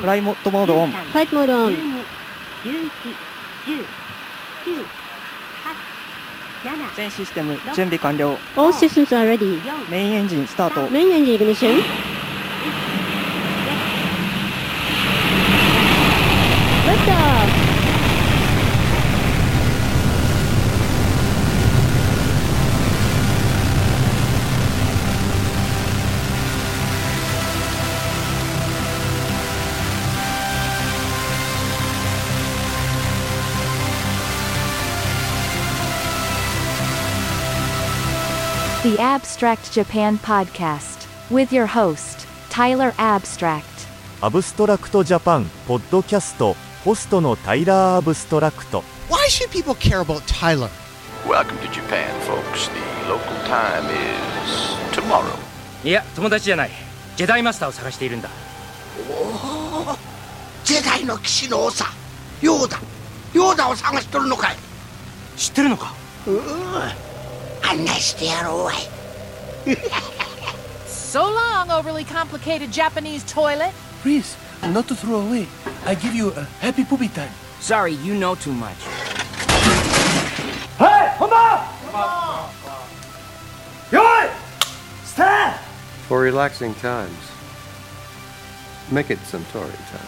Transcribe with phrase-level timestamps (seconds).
[0.00, 0.90] フライモットモードオン。
[0.90, 1.76] フライトモードオン。
[6.96, 8.38] 全システム準備完了。
[8.56, 9.60] All systems are ready.
[9.90, 10.88] メインエンジンスタート。
[10.88, 11.76] Main engine ignition.
[11.76, 11.82] Lift
[38.96, 41.06] The Abstract Japan Podcast.
[41.28, 43.86] With your host, Tyler Abstract.
[44.22, 50.70] アブストラクトジャパンポッドキャストホストのタイラー・アブストラクト Why should people care about Tyler?
[51.28, 52.70] Welcome to Japan, folks.
[52.70, 55.36] The local time is tomorrow.
[55.84, 56.70] いや友達じゃない
[57.16, 58.30] ジェダイマスターを探しているんだ
[60.64, 61.84] ジェダイの騎士の長
[62.40, 62.80] ヨーダ
[63.34, 64.56] ヨーダを探しとるのかい
[65.36, 65.92] 知ってるのか
[66.26, 66.34] 案
[66.88, 67.15] 内
[67.64, 68.88] A they way.
[69.66, 69.76] away.
[70.86, 73.72] so long, overly complicated Japanese toilet.
[74.02, 75.46] Please, not to throw away.
[75.84, 77.32] I give you a happy poopy time.
[77.60, 78.76] Sorry, you know too much.
[80.78, 81.68] Hey, come on!
[81.86, 82.50] Come on!
[83.90, 84.30] Yoi!
[85.04, 85.58] Stand!
[86.06, 87.16] For relaxing times,
[88.90, 90.06] make it Suntory time.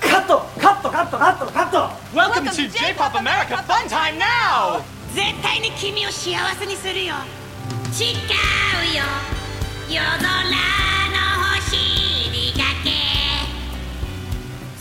[0.00, 0.26] Cut!
[0.58, 0.82] Cut!
[0.82, 1.10] Cut!
[1.10, 1.52] Cut!
[1.52, 1.72] Cut!
[1.72, 4.84] Welcome, Welcome to, to J-Pop America, America Fun Time Now!
[5.14, 7.14] 絶対に君を幸せにするよ。
[7.92, 8.08] 誓う
[8.96, 9.02] よ。
[9.88, 10.30] 夜空の
[11.56, 11.76] 星
[12.30, 12.90] にだけ。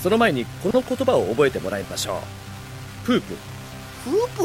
[0.01, 2.21] その前にこの言葉を覚えてもらいましょ
[3.03, 3.05] う。
[3.05, 3.35] プープ
[4.03, 4.43] フープ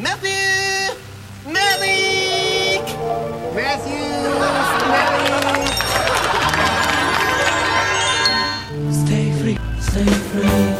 [0.00, 2.90] マフューマリック
[3.54, 4.14] マフュー
[8.90, 10.73] Stay free, stay free.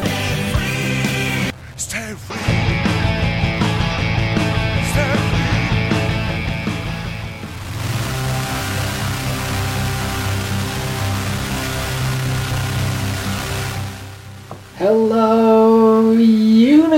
[14.76, 16.90] Hello, universe!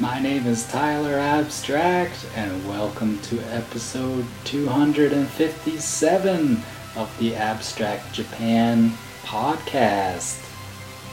[0.00, 6.62] My name is Tyler Abstract, and welcome to episode 257
[6.96, 8.90] of the Abstract Japan
[9.22, 10.44] podcast.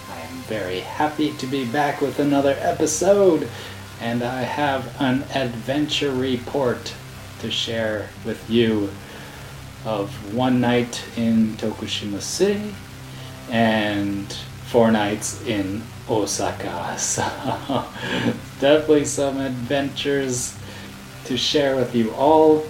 [0.10, 3.48] I am very happy to be back with another episode,
[4.02, 6.96] and I have an adventure report
[7.38, 8.90] to share with you
[9.86, 12.74] of one night in Tokushima City
[13.52, 14.36] and
[14.68, 16.98] four nights in Osaka.
[17.00, 17.24] So
[18.60, 20.58] definitely some adventures
[21.26, 22.66] to share with you all,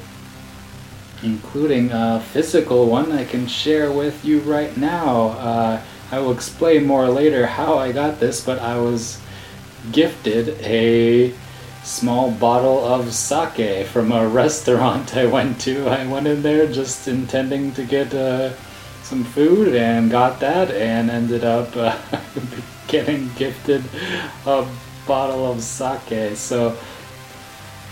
[1.24, 5.30] including a physical one I can share with you right now.
[5.30, 9.20] Uh, I will explain more later how I got this, but I was
[9.92, 11.34] gifted a
[11.84, 15.88] small bottle of sake from a restaurant I went to.
[15.88, 18.54] I went in there just intending to get uh,
[19.06, 21.96] some food and got that and ended up uh,
[22.88, 23.84] getting gifted
[24.48, 24.68] a
[25.06, 26.36] bottle of sake.
[26.36, 26.72] So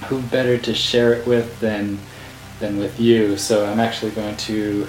[0.08, 2.00] who better to share it with than
[2.60, 3.38] than with you?
[3.38, 4.88] So I'm actually going to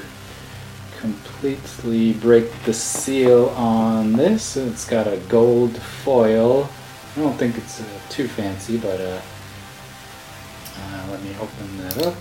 [0.99, 4.57] completely break the seal on this.
[4.57, 6.71] It's got a gold foil.
[7.17, 9.21] I don't think it's uh, too fancy, but uh,
[10.79, 12.15] uh, let me open that up.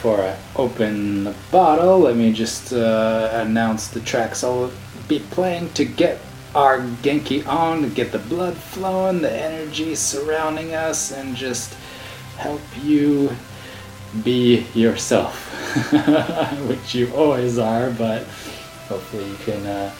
[0.00, 4.72] Before I open the bottle, let me just uh, announce the tracks I'll
[5.08, 6.18] be playing to get
[6.54, 11.74] our Genki on, to get the blood flowing, the energy surrounding us, and just
[12.38, 13.36] help you
[14.24, 15.52] be yourself,
[16.66, 18.22] which you always are, but
[18.88, 19.94] hopefully you can uh,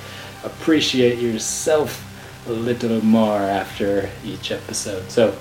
[0.44, 2.02] appreciate yourself
[2.48, 5.10] a little more after each episode.
[5.10, 5.36] So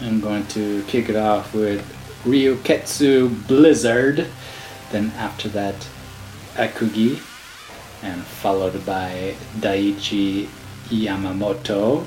[0.00, 1.95] I'm going to kick it off with
[2.26, 4.26] Ryuketsu Blizzard,
[4.90, 5.88] then after that
[6.54, 7.22] Akugi,
[8.02, 10.48] and followed by Daiichi
[10.88, 12.04] Yamamoto.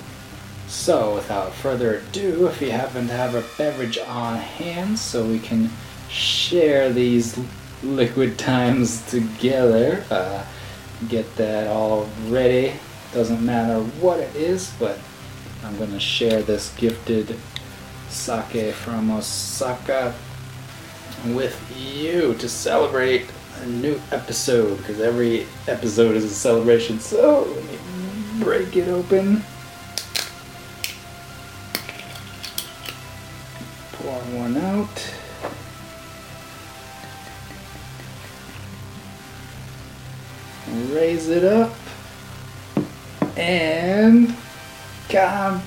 [0.68, 5.40] So, without further ado, if you happen to have a beverage on hand, so we
[5.40, 5.70] can
[6.10, 7.40] share these
[7.82, 10.46] liquid times together, uh,
[11.08, 12.74] get that all ready.
[13.14, 15.00] Doesn't matter what it is, but
[15.64, 17.36] I'm going to share this gifted
[18.10, 20.14] Sake from Osaka
[21.28, 23.26] with you to celebrate
[23.62, 27.00] a new episode because every episode is a celebration.
[27.00, 29.44] So let me break it open.
[33.94, 35.16] Pour one out.
[40.92, 41.76] Raise it up
[43.38, 44.36] and
[45.12, 45.60] Young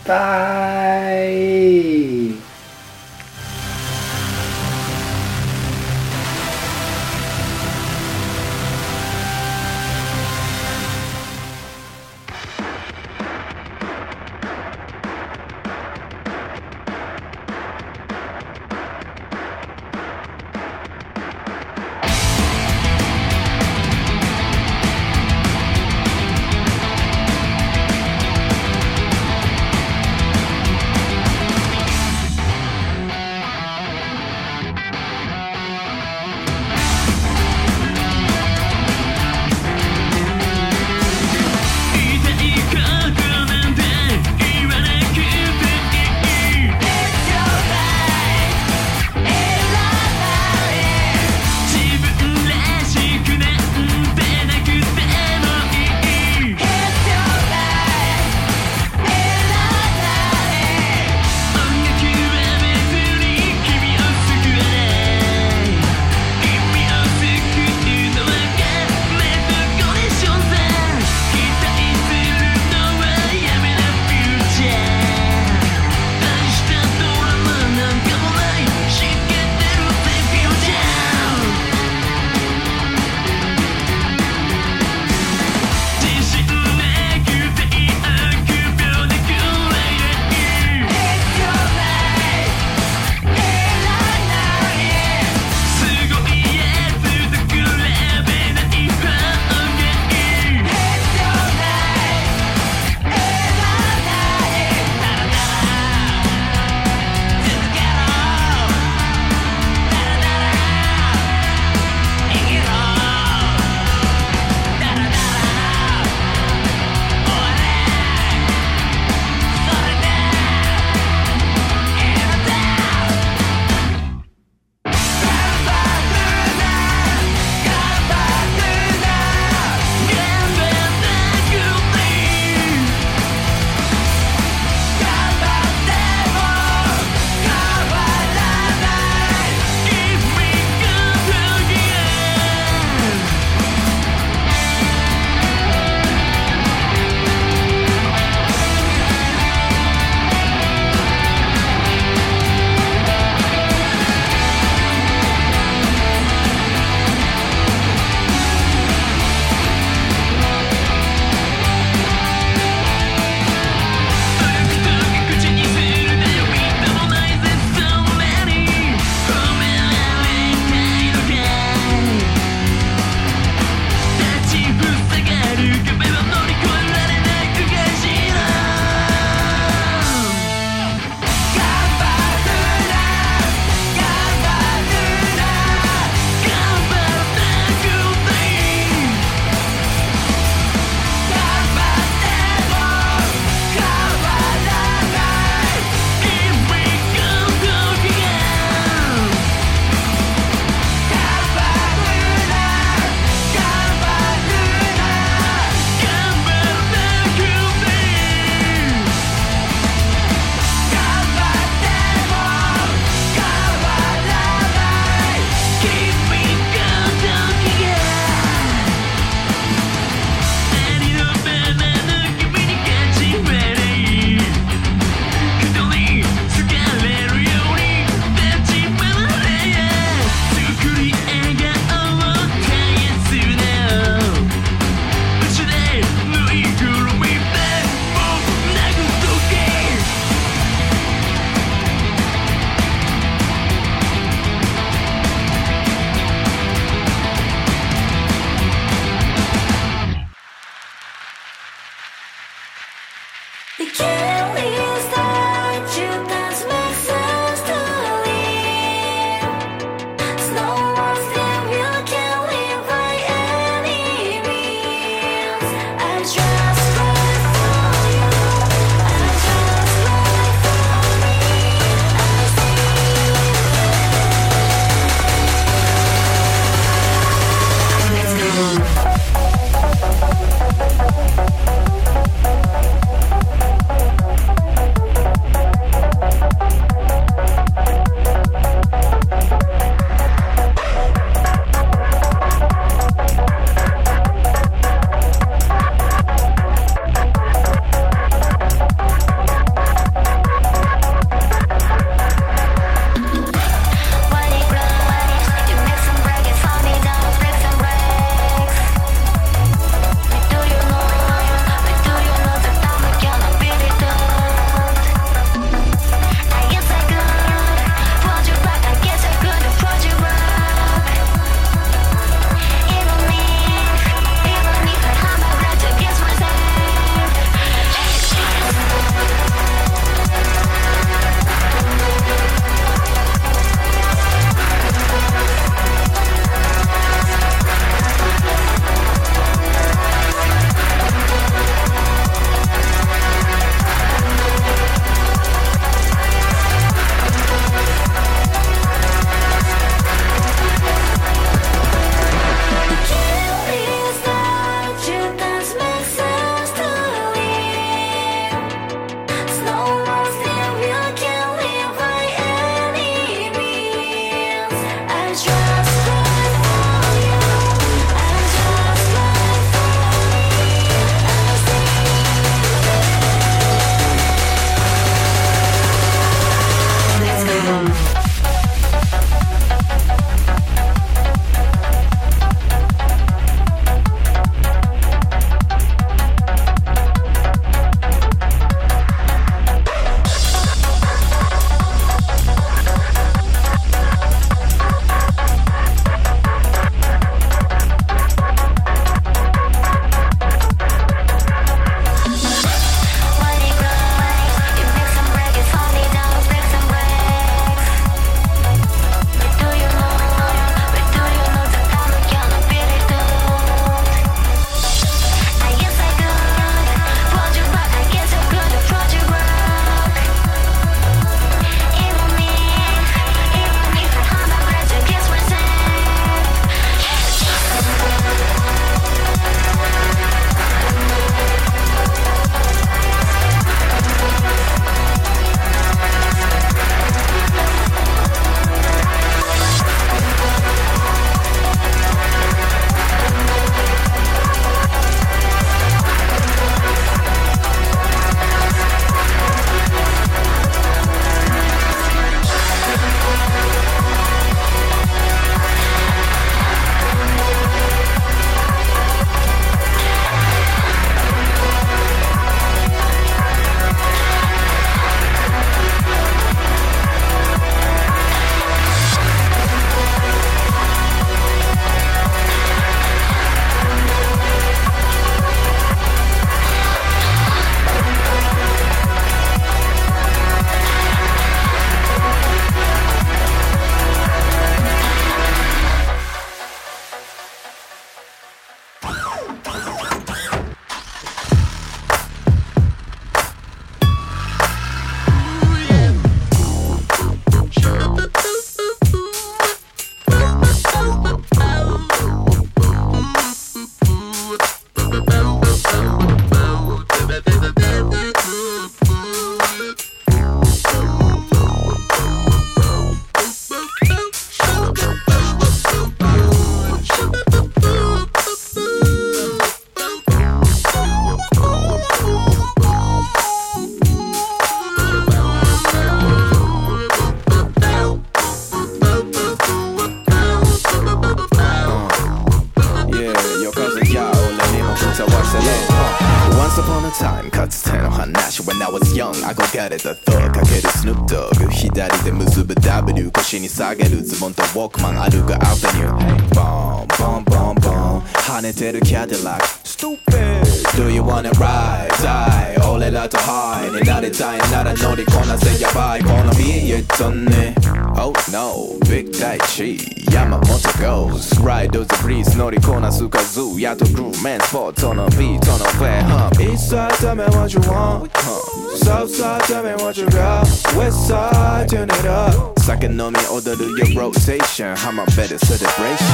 [558.71, 559.97] Oh no Big 大地
[560.31, 560.61] 山本
[560.99, 566.49] Ghost Ride the breeze 乗りこなす数やっとグルーメンスポットのビートの上 huh?
[566.61, 568.97] East side tell me what you want huh?
[568.97, 570.65] South side tell me what you got
[570.95, 576.25] West side turn it up 酒飲み踊る your rotation I'm a better celebration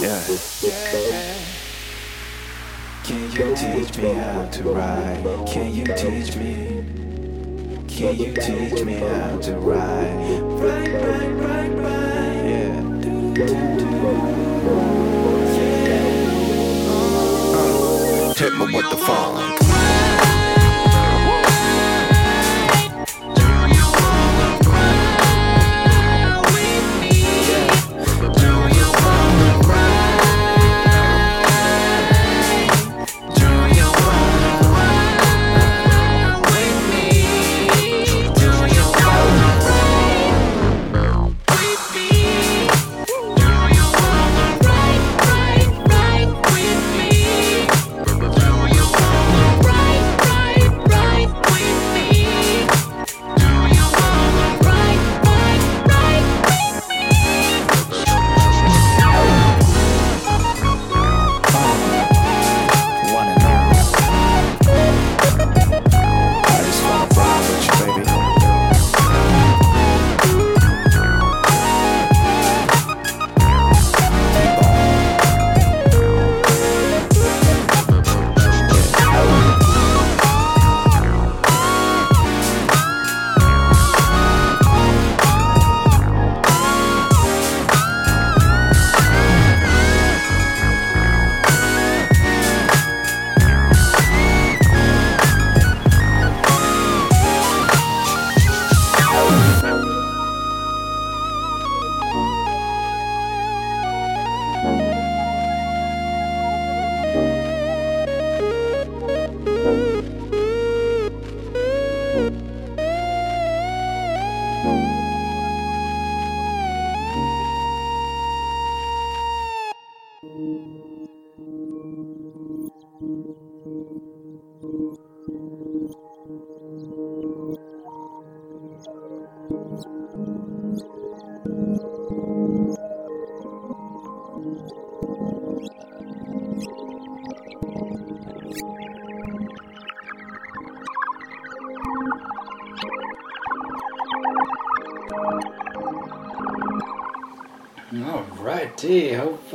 [0.00, 0.20] Yeah
[3.04, 5.22] Can you teach me how to ride?
[5.46, 6.79] Can you teach me?
[7.91, 10.41] Can you teach me how to ride?
[10.41, 12.49] Ride, ride, ride, ride.
[12.49, 12.81] Yeah.
[13.01, 13.85] Do, do, do.
[18.37, 19.60] Hit me with the funk.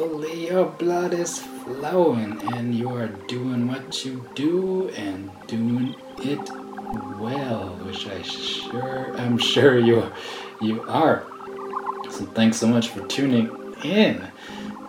[0.07, 6.49] Hopefully your blood is flowing and you are doing what you do and doing it
[7.19, 10.13] well, which I sure I'm sure you
[10.61, 11.27] you are.
[12.09, 13.51] So thanks so much for tuning
[13.83, 14.23] in.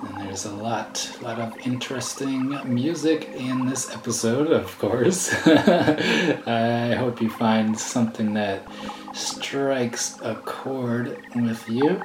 [0.06, 5.34] And there's a lot a lot of interesting music in this episode, of course.
[5.47, 8.67] I hope you find something that
[9.15, 12.03] strikes a chord with you.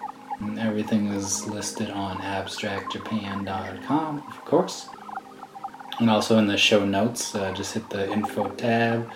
[0.59, 4.89] Everything is listed on abstractjapan.com, of course.
[6.01, 9.11] And also in the show notes, uh, just hit the info tab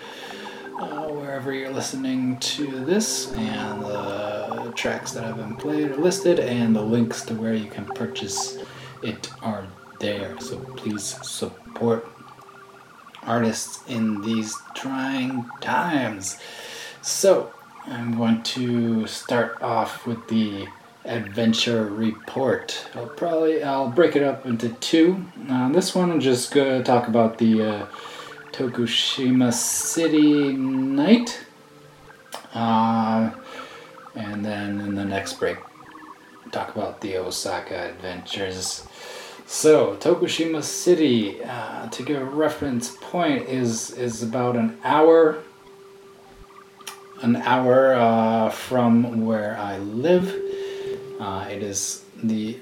[0.79, 6.39] uh, wherever you're listening to this, and the tracks that have been played are listed,
[6.39, 8.57] and the links to where you can purchase
[9.01, 9.67] it are
[9.99, 10.39] there.
[10.39, 12.07] So please support
[13.23, 16.37] artists in these trying times.
[17.01, 17.51] So
[17.85, 20.67] I'm going to start off with the
[21.07, 22.87] adventure report.
[22.95, 25.25] I'll probably I'll break it up into two.
[25.49, 27.85] Uh, this one I'm just gonna talk about the uh,
[28.51, 31.45] Tokushima City night,
[32.53, 33.31] uh,
[34.15, 35.57] and then in the next break
[36.51, 38.87] talk about the Osaka adventures.
[39.45, 45.43] So Tokushima City, uh, to give a reference point, is is about an hour
[47.21, 50.46] an hour uh, from where I live.
[51.19, 52.57] Uh, it is the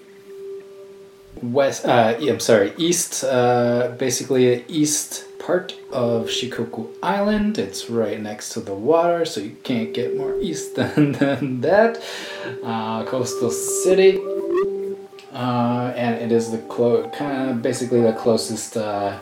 [1.41, 1.86] west.
[1.86, 3.24] Uh, I'm sorry, east.
[3.24, 7.58] Uh, basically, east part of Shikoku Island.
[7.58, 12.02] It's right next to the water, so you can't get more east than, than that.
[12.63, 14.20] Uh, coastal city.
[15.34, 19.18] Uh, and it is the clo- kind of basically the closest uh,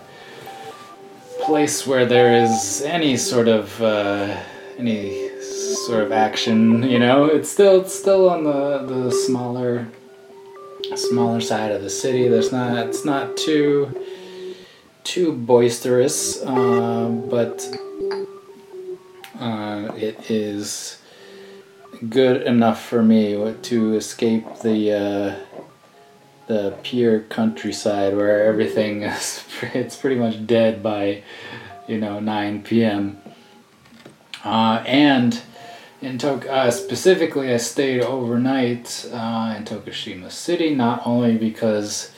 [1.42, 3.82] place where there is any sort of
[4.78, 5.23] any
[5.86, 6.84] sort of action.
[6.84, 9.88] You know, it's still it's still on the the smaller
[10.96, 12.28] smaller side of the city.
[12.28, 14.04] There's not it's not too
[15.04, 17.70] too boisterous, uh, but
[19.40, 21.00] uh, it is
[22.10, 25.36] good enough for me to escape the uh,
[26.48, 29.44] the pure countryside where everything is
[29.74, 31.24] it's pretty much dead by
[31.88, 33.22] you know 9 p.m.
[34.44, 35.42] Uh, and
[36.04, 42.12] in Tok- uh, specifically, I stayed overnight uh, in Tokushima City, not only because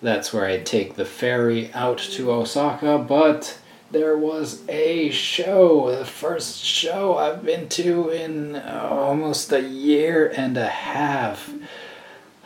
[0.00, 3.58] that's where I take the ferry out to Osaka, but
[3.90, 10.32] there was a show, the first show I've been to in uh, almost a year
[10.34, 11.52] and a half.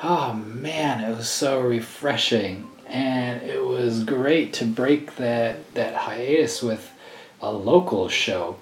[0.03, 6.63] Oh man, it was so refreshing, and it was great to break that that hiatus
[6.63, 6.91] with
[7.41, 8.57] a local show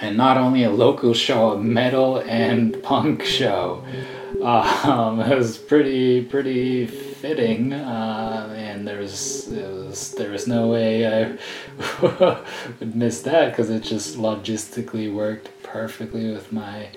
[0.00, 3.84] and not only a local show, a metal and punk show.
[4.42, 9.48] Um, it was pretty pretty fitting, uh, and there's
[9.90, 11.36] was, there was no way I
[12.80, 16.88] would miss that because it just logistically worked perfectly with my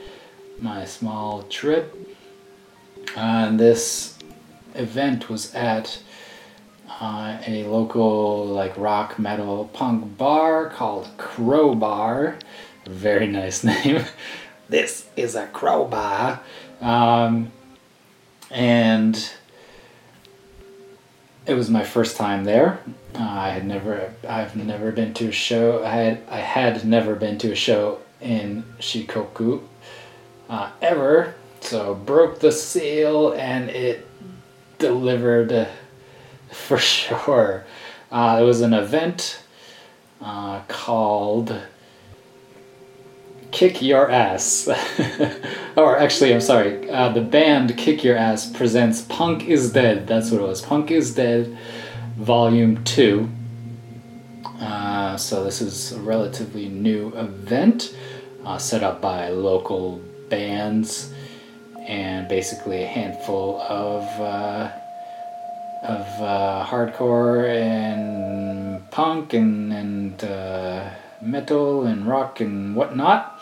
[0.59, 1.93] my small trip.
[3.17, 4.17] and this
[4.75, 6.01] event was at
[7.01, 12.37] uh, a local like rock metal punk bar called Crowbar
[12.85, 14.03] very nice name.
[14.69, 16.41] this is a crowbar.
[16.81, 17.51] Um,
[18.51, 19.31] and
[21.45, 22.79] it was my first time there.
[23.15, 25.83] Uh, I had never, I've never been to a show.
[25.83, 29.61] I had, I had never been to a show in Shikoku
[30.49, 31.35] uh, ever.
[31.61, 34.07] So broke the seal and it
[34.79, 35.67] delivered
[36.51, 37.65] for sure.
[38.11, 39.41] Uh, it was an event
[40.21, 41.59] uh, called
[43.53, 44.67] Kick Your Ass.
[45.77, 46.89] or actually, I'm sorry.
[46.89, 50.07] Uh, the band Kick Your Ass presents Punk is Dead.
[50.07, 50.61] That's what it was.
[50.61, 51.55] Punk is Dead,
[52.17, 53.29] Volume 2.
[54.59, 57.95] Uh, so this is a relatively new event
[58.43, 61.13] uh, set up by local bands
[61.87, 64.71] and basically a handful of uh,
[65.83, 70.89] of uh, hardcore and punk and and uh,
[71.23, 73.39] metal and rock and whatnot.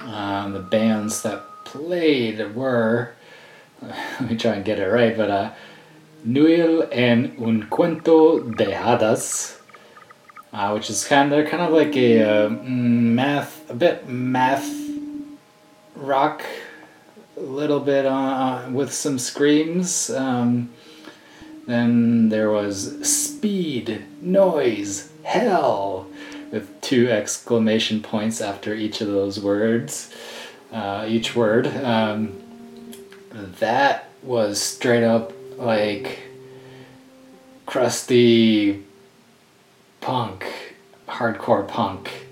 [0.00, 3.12] Um, the bands that played were,
[3.82, 5.52] let me try and get it right, but uh,
[6.24, 9.58] Nuil and Un Cuento de Hadas,
[10.52, 14.68] uh, which is kind of kind of like a uh, math, a bit math
[15.94, 16.44] rock,
[17.36, 20.10] a little bit uh, with some screams.
[20.10, 20.70] Um,
[21.66, 26.06] then there was Speed, Noise, Hell,
[26.56, 30.10] with two exclamation points after each of those words,
[30.72, 31.66] uh, each word.
[31.66, 32.42] Um,
[33.60, 36.20] that was straight up like
[37.66, 38.82] crusty
[40.00, 40.46] punk,
[41.06, 42.26] hardcore punk.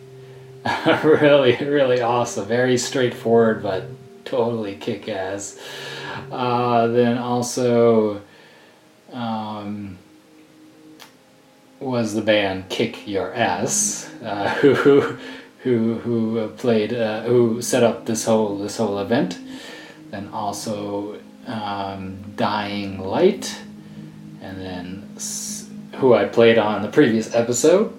[1.05, 2.47] really, really awesome.
[2.47, 3.85] Very straightforward, but
[4.25, 5.61] totally kick ass.
[6.33, 8.23] Uh, then also.
[9.13, 9.99] Um,
[11.85, 15.19] was the band Kick Your Ass, uh, who
[15.63, 19.39] who who played uh, who set up this whole this whole event.
[20.11, 23.61] Then also um, Dying Light,
[24.41, 25.17] and then
[25.97, 27.93] who I played on the previous episode,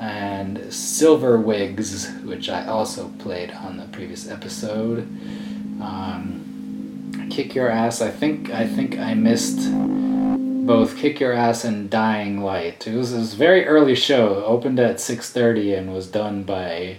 [0.00, 5.00] and Silver Wigs, which I also played on the previous episode.
[5.80, 8.00] Um, Kick Your Ass.
[8.00, 9.58] I think I think I missed
[10.68, 12.86] both Kick Your Ass and Dying Light.
[12.86, 14.44] It was, a very early show.
[14.44, 16.98] Opened at 6.30 and was done by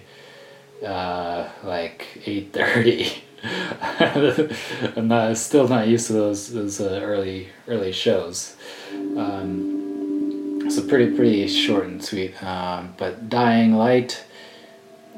[0.84, 3.22] uh, like 8.30.
[4.98, 8.58] I'm not, still not used to those, those uh, early early shows.
[8.92, 12.42] Um, so pretty pretty short and sweet.
[12.44, 14.26] Um, but Dying Light,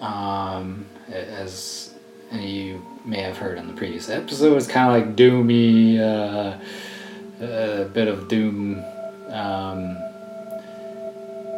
[0.01, 1.93] um, as
[2.33, 5.99] you may have heard in the previous episode, is kind of like doomy.
[5.99, 6.59] Uh,
[7.41, 8.83] a bit of doom
[9.29, 9.97] um,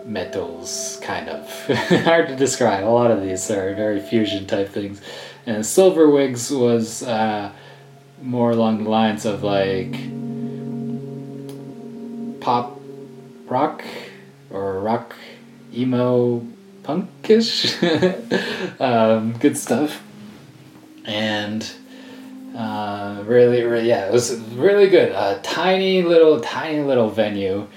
[0.05, 1.49] metals, kind of.
[2.03, 2.83] Hard to describe.
[2.83, 5.01] A lot of these are very fusion type things.
[5.45, 7.51] And Silverwigs was uh,
[8.21, 9.91] more along the lines of like
[12.39, 12.79] pop
[13.45, 13.83] rock
[14.49, 15.15] or rock
[15.73, 16.45] emo
[16.83, 17.79] punkish.
[18.79, 20.01] um, good stuff.
[21.05, 21.69] And
[22.55, 25.11] uh, really, really, yeah, it was really good.
[25.11, 27.67] A tiny little, tiny little venue.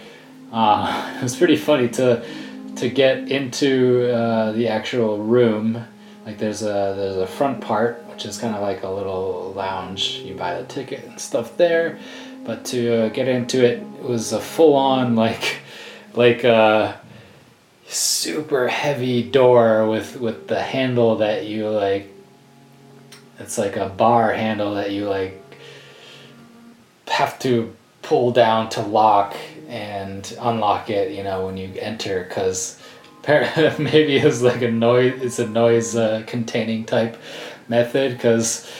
[0.53, 2.25] Uh, it was pretty funny to
[2.77, 5.83] to get into uh, the actual room,
[6.27, 10.23] like there's a there's a front part which is kind of like a little lounge.
[10.25, 11.99] You buy the ticket and stuff there,
[12.45, 15.59] but to uh, get into it, it was a full on like
[16.15, 16.99] like a
[17.87, 22.11] super heavy door with with the handle that you like.
[23.39, 25.43] It's like a bar handle that you like
[27.09, 29.37] have to pull down to lock
[29.69, 32.81] and unlock it you know when you enter because
[33.27, 37.21] maybe it's like a noise it's a noise uh, containing type
[37.69, 38.71] method because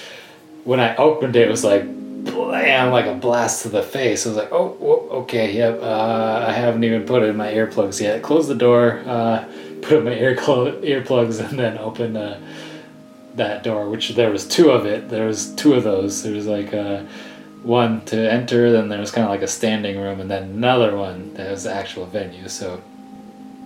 [0.63, 1.85] when i opened it it was like
[2.25, 4.27] blam like a blast to the face.
[4.27, 8.23] I was like oh okay yep uh, i haven't even put in my earplugs yet.
[8.23, 9.45] Close the door uh,
[9.83, 12.41] put in my ear clo- earplugs and then open uh,
[13.37, 16.47] that door which there was two of it there was two of those there was
[16.47, 17.05] like uh,
[17.67, 20.97] one to enter, then there was kind of like a standing room, and then another
[20.97, 22.49] one that was the actual venue.
[22.49, 22.81] So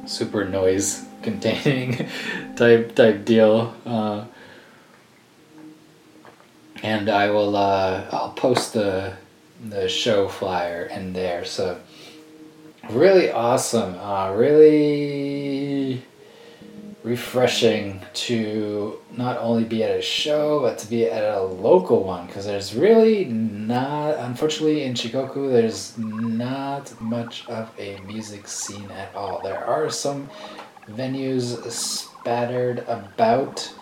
[0.06, 2.09] super noise containing
[2.56, 3.74] type type deal.
[3.85, 4.24] Uh,
[6.83, 9.14] and I will uh, I'll post the
[9.62, 11.44] the show flyer in there.
[11.44, 11.78] So
[12.88, 13.98] really awesome.
[13.98, 16.02] Uh, really
[17.02, 22.26] refreshing to not only be at a show but to be at a local one
[22.26, 29.14] because there's really not unfortunately in Shikoku there's not much of a music scene at
[29.14, 29.40] all.
[29.42, 30.28] There are some
[30.90, 33.72] venues spattered about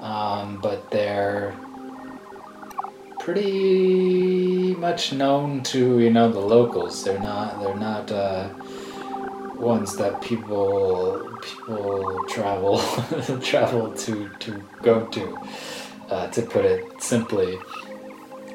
[0.00, 1.54] um, but they're
[3.20, 7.04] pretty much known to you know the locals.
[7.04, 8.48] They're not they're not uh,
[9.60, 12.78] ones that people people travel
[13.42, 15.38] travel to to go to,
[16.10, 17.58] uh, to put it simply.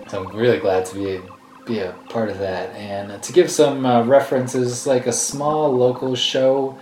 [0.07, 1.21] So I'm really glad to be
[1.65, 6.15] be a part of that and to give some uh, references, like a small local
[6.15, 6.77] show,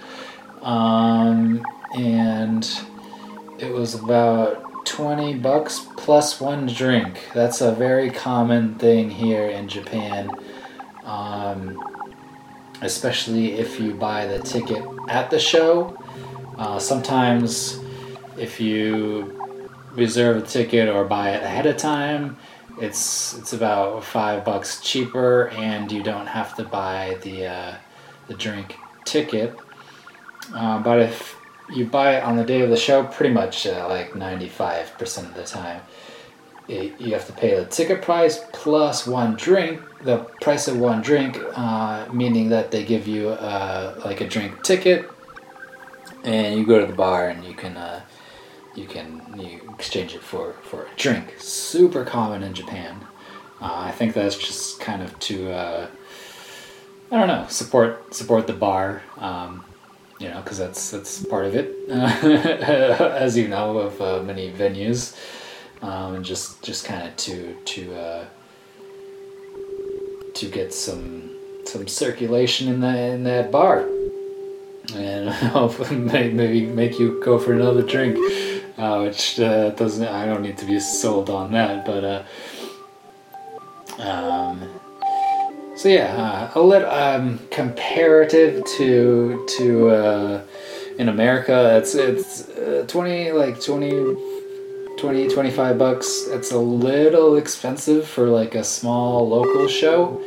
[0.61, 1.65] um,
[1.97, 2.69] and
[3.59, 7.29] it was about 20 bucks plus one drink.
[7.33, 10.29] That's a very common thing here in Japan.
[11.05, 11.92] Um,
[12.83, 15.97] especially if you buy the ticket at the show.
[16.57, 17.79] Uh, sometimes,
[18.37, 19.39] if you
[19.93, 22.37] reserve a ticket or buy it ahead of time,
[22.79, 27.75] it's it's about five bucks cheaper, and you don't have to buy the uh,
[28.27, 29.55] the drink ticket.
[30.53, 31.37] Uh, but if
[31.73, 34.97] you buy it on the day of the show, pretty much uh, like ninety five
[34.97, 35.81] percent of the time,
[36.67, 41.39] you have to pay the ticket price plus one drink the price of one drink,
[41.55, 45.09] uh, meaning that they give you uh, like a drink ticket,
[46.23, 48.01] and you go to the bar and you can uh,
[48.75, 51.35] you can you exchange it for for a drink.
[51.37, 53.07] Super common in Japan.
[53.61, 55.87] Uh, I think that's just kind of to uh,
[57.11, 59.03] I don't know support support the bar.
[59.17, 59.63] Um,
[60.19, 65.17] you know, because that's that's part of it, as you know, of uh, many venues,
[65.83, 68.25] um, and just just kind of to to
[70.33, 71.29] to get some
[71.65, 73.87] some circulation in that in that bar,
[74.95, 78.17] and hopefully maybe make you go for another drink,
[78.77, 80.07] uh, which uh, doesn't.
[80.07, 82.03] I don't need to be sold on that, but.
[82.03, 82.23] Uh,
[83.99, 84.69] um,
[85.75, 90.41] so yeah, uh, a little um, comparative to to uh,
[90.97, 94.15] in America, it's it's uh, twenty like 20,
[94.97, 96.27] 20 25 bucks.
[96.27, 100.21] It's a little expensive for like a small local show,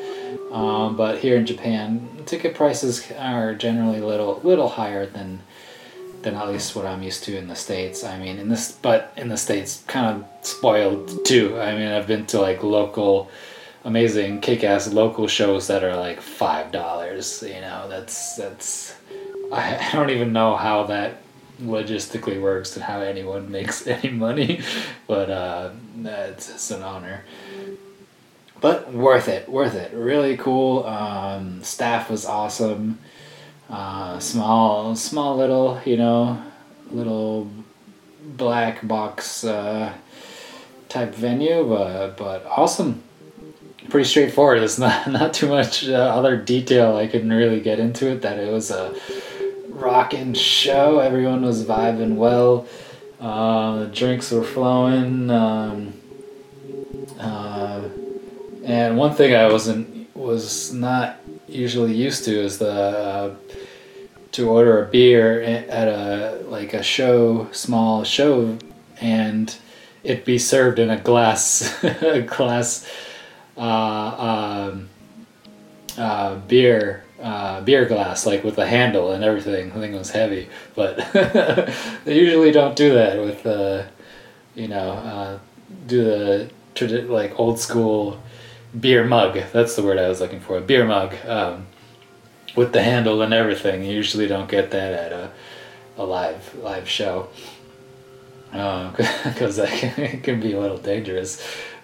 [0.52, 5.42] um, but here in Japan, ticket prices are generally little little higher than
[6.22, 8.02] than at least what I'm used to in the states.
[8.05, 11.59] I mean, in this, but in the states, kind of spoiled too.
[11.61, 13.31] I mean, I've been to like local
[13.85, 18.96] amazing kick-ass local shows that are like five dollars you know that's that's
[19.52, 21.22] I don't even know how that
[21.61, 24.61] logistically works and how anyone makes any money
[25.07, 25.71] but uh
[26.05, 27.25] it's, it's an honor
[28.61, 32.99] but worth it worth it really cool um staff was awesome
[33.71, 36.42] uh small small little you know
[36.90, 37.51] little
[38.23, 39.92] black box uh
[40.88, 43.03] type venue but but awesome
[43.88, 44.62] pretty straightforward.
[44.62, 48.23] It's not not too much uh, other detail I can really get into it.
[48.23, 48.95] That it was a
[49.77, 50.99] rocking show.
[50.99, 52.67] Everyone was vibing well.
[53.21, 55.31] Uh, the drinks were flowing.
[55.31, 55.93] Um,
[57.19, 57.83] uh,
[58.65, 63.35] and one thing I wasn't was not usually used to is the uh,
[64.33, 68.59] to order a beer at a like a show, small show,
[69.01, 69.57] and
[70.03, 72.89] it be served in a glass a glass
[73.57, 74.89] uh, um,
[75.98, 79.72] uh, beer uh, uh, beer glass, like with a handle and everything.
[79.72, 80.96] I think it was heavy, but
[82.04, 83.85] they usually don't do that with, uh,
[84.54, 85.38] you know, uh,
[85.87, 88.20] do the tradi- like old school
[88.78, 89.38] beer mug.
[89.52, 90.61] That's the word I was looking for.
[90.61, 91.66] Beer mug um,
[92.54, 93.82] with the handle and everything.
[93.82, 95.30] You usually don't get that at a,
[95.96, 97.28] a live live show
[98.52, 101.42] because that can, can be a little dangerous.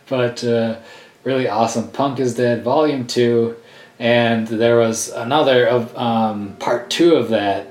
[0.09, 0.77] But uh,
[1.25, 1.88] really awesome.
[1.90, 3.57] Punk is Dead Volume 2.
[4.03, 7.69] And there was another of um, part two of that.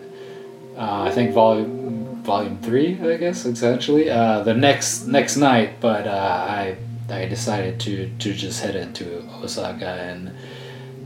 [0.78, 4.10] Uh, I think volume volume three, I guess, essentially.
[4.10, 6.78] Uh, the next next night, but uh, I
[7.10, 10.32] I decided to, to just head into Osaka and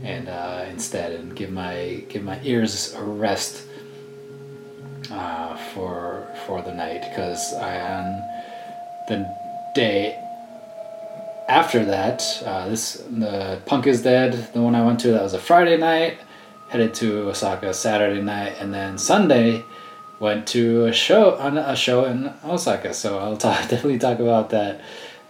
[0.04, 3.64] and uh, instead and give my give my ears a rest
[5.10, 8.06] uh, for for the night because I on
[9.08, 9.26] the
[9.74, 10.22] day
[11.48, 15.34] after that uh, this the Punk is Dead the one I went to that was
[15.34, 16.18] a Friday night
[16.68, 19.64] headed to Osaka Saturday night and then Sunday
[20.18, 24.50] went to a show on a show in Osaka so I'll talk, definitely talk about
[24.50, 24.80] that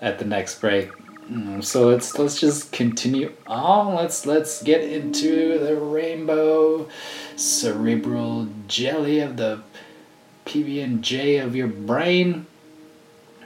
[0.01, 0.91] at the next break
[1.31, 3.97] Mm, so let's let's just continue on.
[3.97, 6.89] Let's let's get into the rainbow
[7.35, 9.61] cerebral jelly of the
[10.45, 12.47] PB and J of your brain.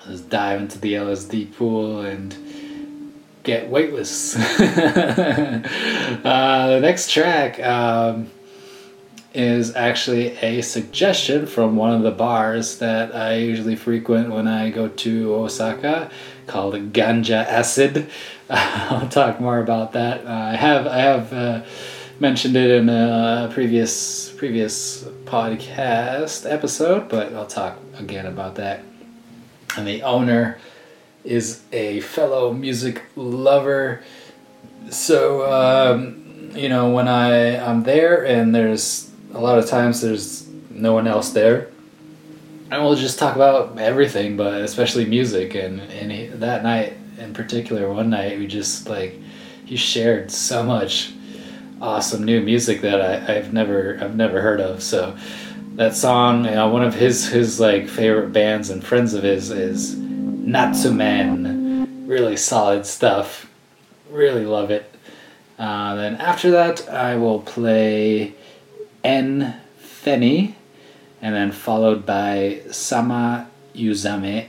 [0.06, 2.36] Let's dive into the LSD pool and
[3.50, 4.36] get weightless.
[4.60, 5.62] uh,
[6.24, 8.30] the next track um,
[9.34, 14.70] is actually a suggestion from one of the bars that I usually frequent when I
[14.70, 16.12] go to Osaka
[16.46, 18.08] called Ganja Acid.
[18.50, 20.24] I'll talk more about that.
[20.24, 21.62] Uh, I have I have uh,
[22.20, 28.84] mentioned it in a previous previous podcast episode, but I'll talk again about that.
[29.76, 30.58] And the owner
[31.24, 34.02] is a fellow music lover.
[34.90, 40.48] So um, you know when I I'm there and there's a lot of times there's
[40.70, 41.70] no one else there
[42.70, 45.54] and we'll just talk about everything, but especially music.
[45.54, 49.18] And and he, that night in particular, one night we just like
[49.64, 51.12] he shared so much
[51.80, 54.82] awesome new music that I, I've never I've never heard of.
[54.82, 55.16] So
[55.74, 59.50] that song, you know, one of his his like favorite bands and friends of his
[59.50, 59.96] is
[60.46, 62.06] Natsumen.
[62.06, 63.50] Really solid stuff.
[64.10, 64.92] Really love it.
[65.58, 68.34] Uh, then after that, I will play
[69.04, 69.60] N.
[69.78, 70.54] Fenny
[71.20, 74.46] and then followed by Sama Yuzame,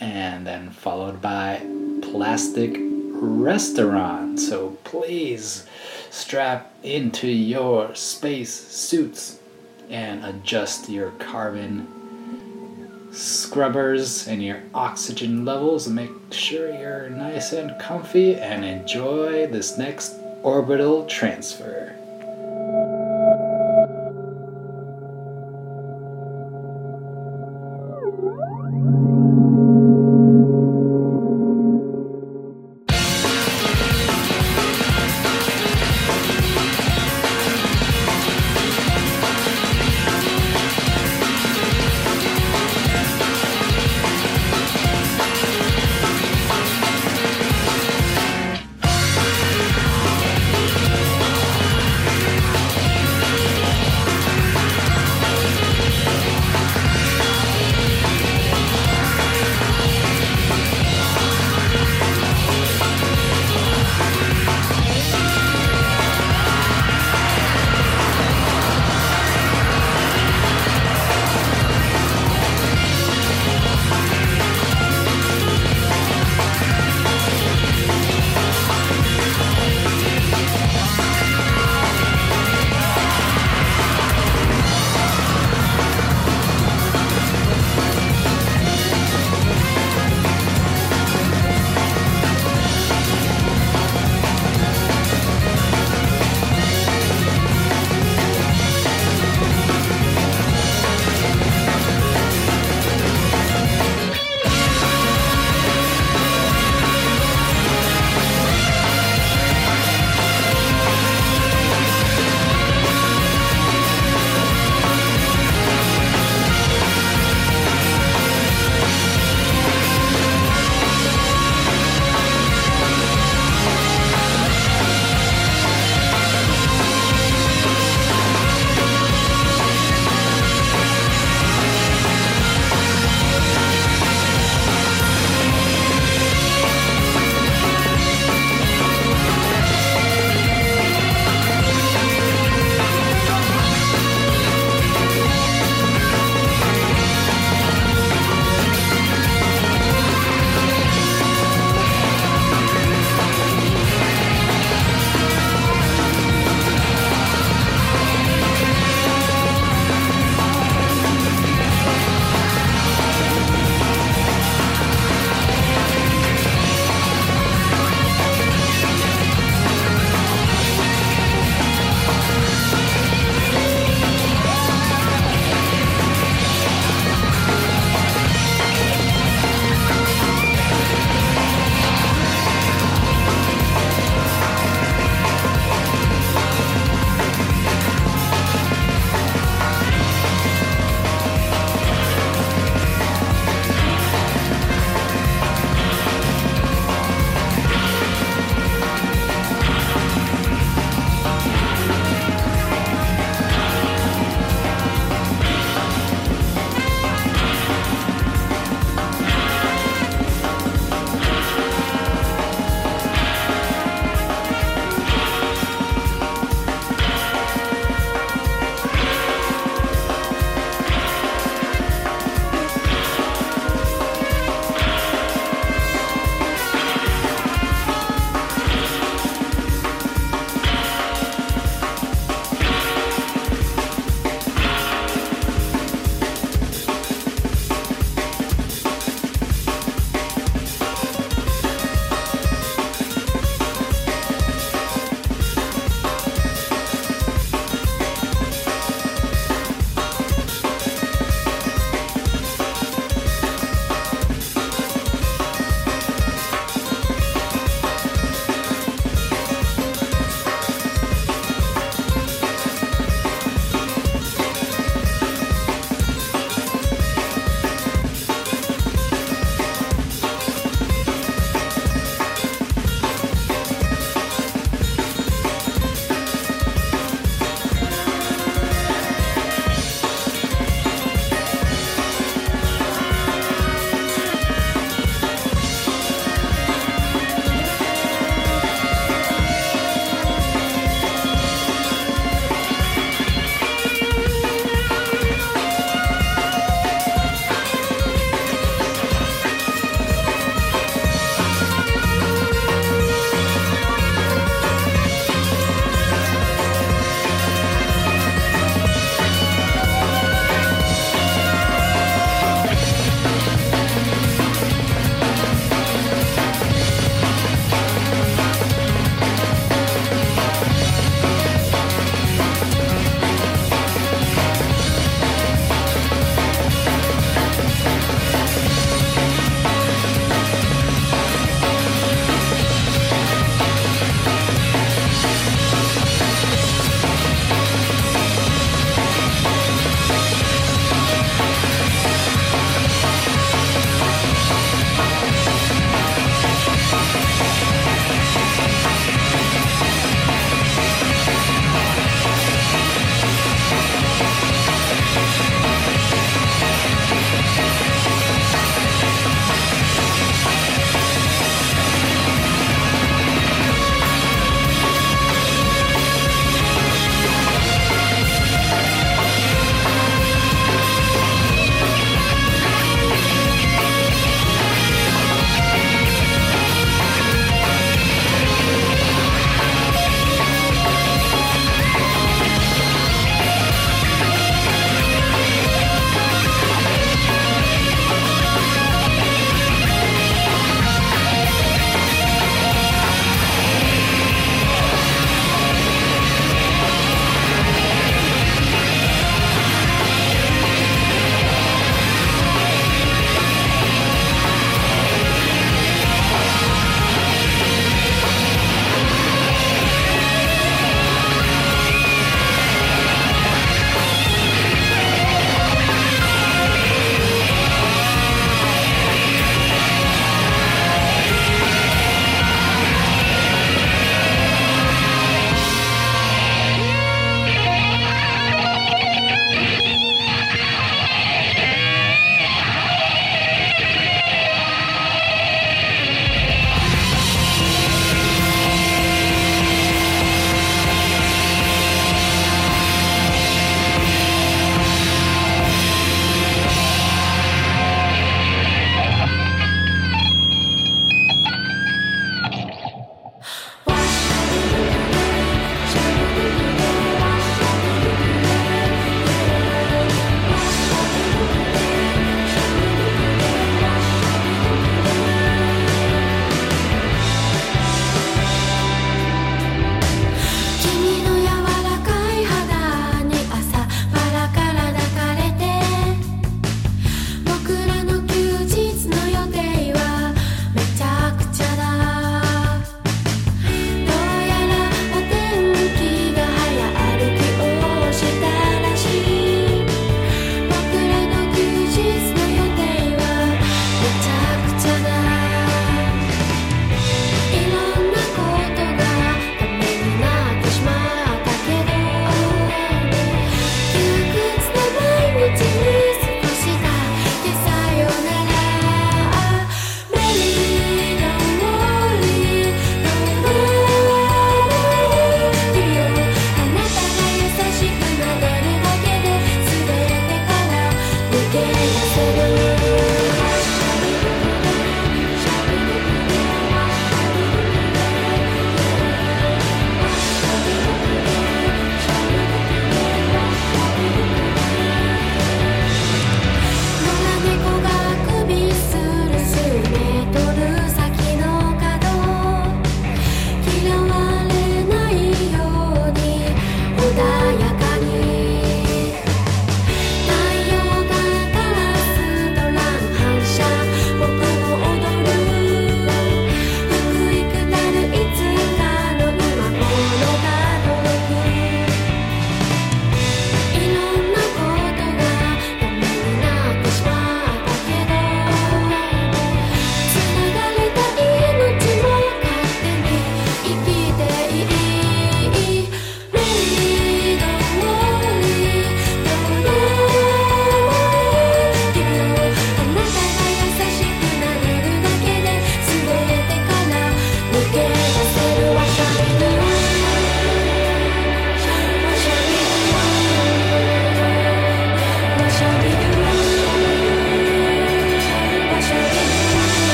[0.00, 1.60] and then followed by
[2.00, 4.40] Plastic Restaurant.
[4.40, 5.66] So please
[6.10, 9.38] strap into your space suits
[9.90, 11.86] and adjust your carbon
[13.12, 19.76] scrubbers and your oxygen levels and make sure you're nice and comfy and enjoy this
[19.76, 21.94] next orbital transfer.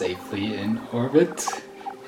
[0.00, 1.46] Safely in orbit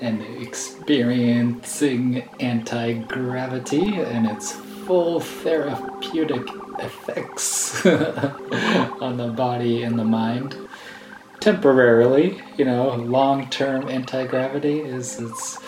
[0.00, 4.52] and experiencing anti gravity and its
[4.86, 7.84] full therapeutic effects
[9.06, 10.56] on the body and the mind.
[11.40, 15.58] Temporarily, you know, long term anti gravity is it's,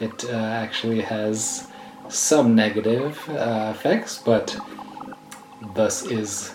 [0.00, 1.66] it uh, actually has
[2.08, 4.56] some negative uh, effects, but
[5.74, 6.54] thus is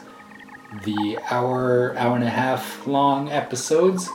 [0.85, 4.09] the hour, hour and a half long episodes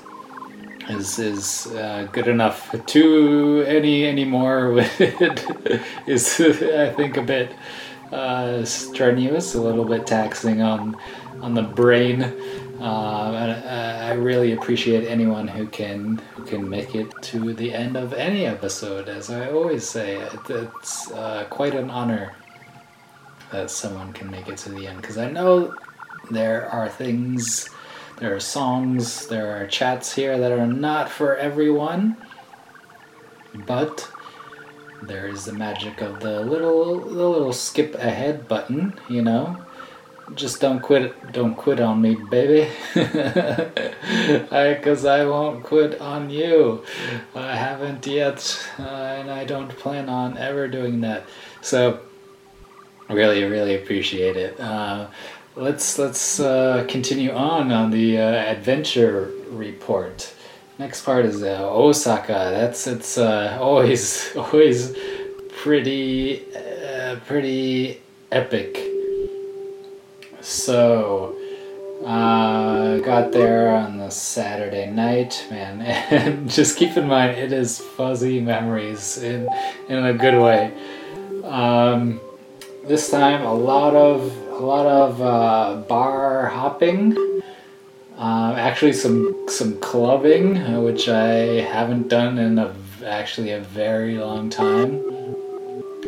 [0.93, 2.75] is is uh, good enough.
[2.87, 4.79] To any any more
[6.07, 7.53] is I think a bit
[8.13, 10.97] uh, strenuous, a little bit taxing on
[11.41, 12.23] on the brain.
[12.81, 17.73] Uh, and I, I really appreciate anyone who can who can make it to the
[17.73, 19.09] end of any episode.
[19.09, 20.17] As I always say,
[20.49, 22.35] it's uh, quite an honor
[23.53, 25.75] that someone can make it to the end because I know
[26.31, 27.69] there are things,
[28.19, 32.17] there are songs, there are chats here that are not for everyone,
[33.67, 34.11] but
[35.03, 39.59] there is the magic of the little the little skip ahead button, you know.
[40.35, 42.71] Just don't quit don't quit on me, baby.
[44.03, 46.85] Because I, won't quit on you.
[47.35, 51.25] I haven't yet, uh, and I don't plan on ever doing that.
[51.61, 52.01] So,
[53.09, 54.59] really, really appreciate it.
[54.61, 55.09] Uh,
[55.57, 60.35] let's let's uh, continue on on the uh, adventure report.
[60.79, 62.51] Next part is uh, Osaka.
[62.53, 64.97] That's it's uh, always always
[65.63, 68.01] pretty uh, pretty
[68.31, 68.81] epic.
[70.41, 71.37] So
[72.05, 77.79] uh, got there on the Saturday night, man, and just keep in mind it is
[77.79, 79.49] fuzzy memories in
[79.89, 80.73] in a good way.
[81.45, 82.21] Um,
[82.85, 87.19] this time a lot of a lot of uh, bar hopping.
[88.17, 94.19] Uh, actually, some some clubbing, uh, which I haven't done in a actually a very
[94.19, 95.03] long time.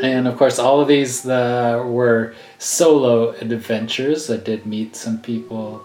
[0.00, 4.30] And of course, all of these uh, were solo adventures.
[4.30, 5.84] I did meet some people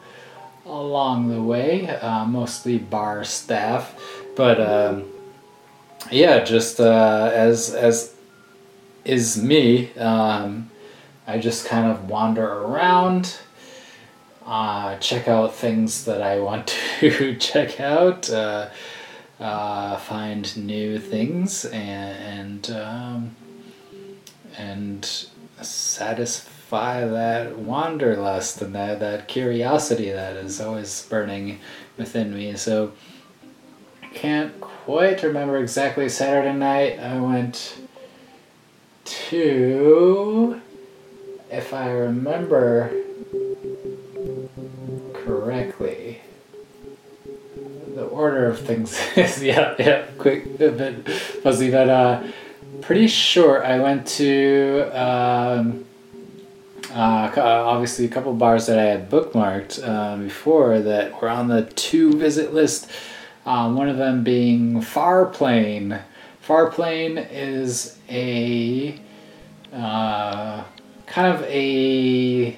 [0.65, 3.99] along the way, uh, mostly bar staff,
[4.35, 5.09] but um,
[6.11, 8.13] yeah, just uh, as as
[9.05, 9.91] is me.
[9.97, 10.69] Um,
[11.29, 13.37] I just kind of wander around,
[14.47, 18.69] uh, check out things that I want to check out, uh,
[19.39, 23.35] uh, find new things, and and, um,
[24.57, 25.27] and
[25.61, 31.59] satisfy that wanderlust and that, that curiosity that is always burning
[31.95, 32.55] within me.
[32.55, 32.93] So
[34.15, 36.99] can't quite remember exactly Saturday night.
[36.99, 37.77] I went
[39.05, 40.61] to
[41.51, 42.91] if I remember
[45.13, 46.21] correctly,
[47.95, 52.23] the order of things is yeah, yeah, quick, a bit fuzzy, but uh,
[52.81, 55.85] pretty sure I went to um,
[56.93, 61.63] uh, obviously a couple bars that I had bookmarked um, before that were on the
[61.75, 62.89] two visit list.
[63.45, 65.99] Um, one of them being Far Plane.
[66.41, 68.99] Far Plane is a
[69.73, 70.63] uh,
[71.09, 72.55] kind of a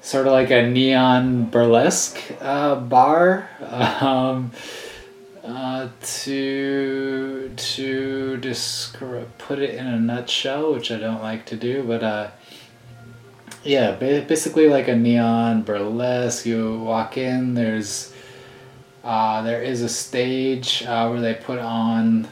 [0.00, 3.50] sort of like a neon burlesque uh, bar
[4.00, 4.52] um,
[5.44, 8.40] uh, to to
[9.38, 12.30] put it in a nutshell which I don't like to do but uh,
[13.64, 16.46] yeah basically like a neon burlesque.
[16.46, 18.12] You walk in there's
[19.02, 22.28] uh, there is a stage uh, where they put on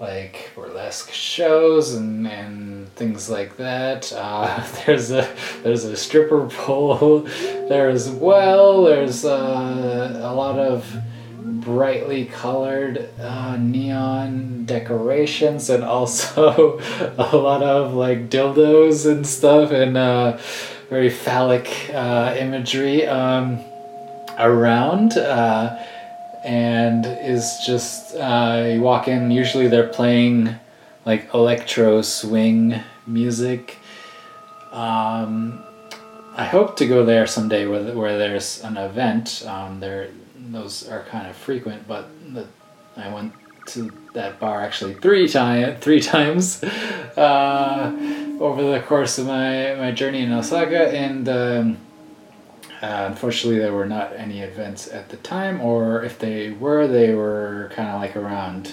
[0.00, 4.10] like burlesque shows and, and things like that.
[4.12, 5.30] Uh, there's a
[5.62, 7.20] there's a stripper pole
[7.68, 8.84] there as well.
[8.84, 10.90] There's uh, a lot of
[11.42, 16.78] brightly colored uh, neon decorations and also
[17.18, 20.38] a lot of like dildos and stuff and uh,
[20.88, 23.60] very phallic uh, imagery um,
[24.38, 25.18] around.
[26.44, 29.30] And is just uh, you walk in.
[29.30, 30.54] Usually they're playing
[31.04, 33.76] like electro swing music.
[34.72, 35.62] Um,
[36.36, 39.44] I hope to go there someday where where there's an event.
[39.46, 42.46] Um, there those are kind of frequent, but the,
[42.96, 43.34] I went
[43.66, 46.62] to that bar actually three time three times
[47.16, 47.92] uh,
[48.40, 51.28] over the course of my my journey in Osaka and.
[51.28, 51.76] Um,
[52.82, 57.14] uh, unfortunately, there were not any events at the time, or if they were, they
[57.14, 58.68] were kind of like around,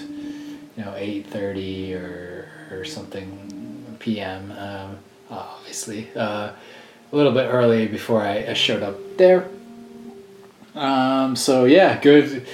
[0.76, 4.50] you know, eight thirty or or something p.m.
[4.52, 4.98] Um,
[5.30, 6.52] obviously, uh,
[7.12, 9.48] a little bit early before I, I showed up there.
[10.74, 12.46] Um, so yeah, good,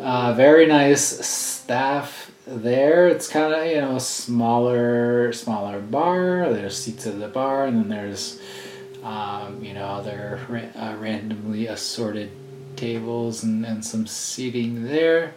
[0.00, 3.08] uh, very nice staff there.
[3.08, 6.52] It's kind of you know a smaller smaller bar.
[6.52, 8.40] There's seats at the bar, and then there's
[9.08, 12.30] um, you know, other ra- uh, randomly assorted
[12.76, 15.34] tables and, and some seating there.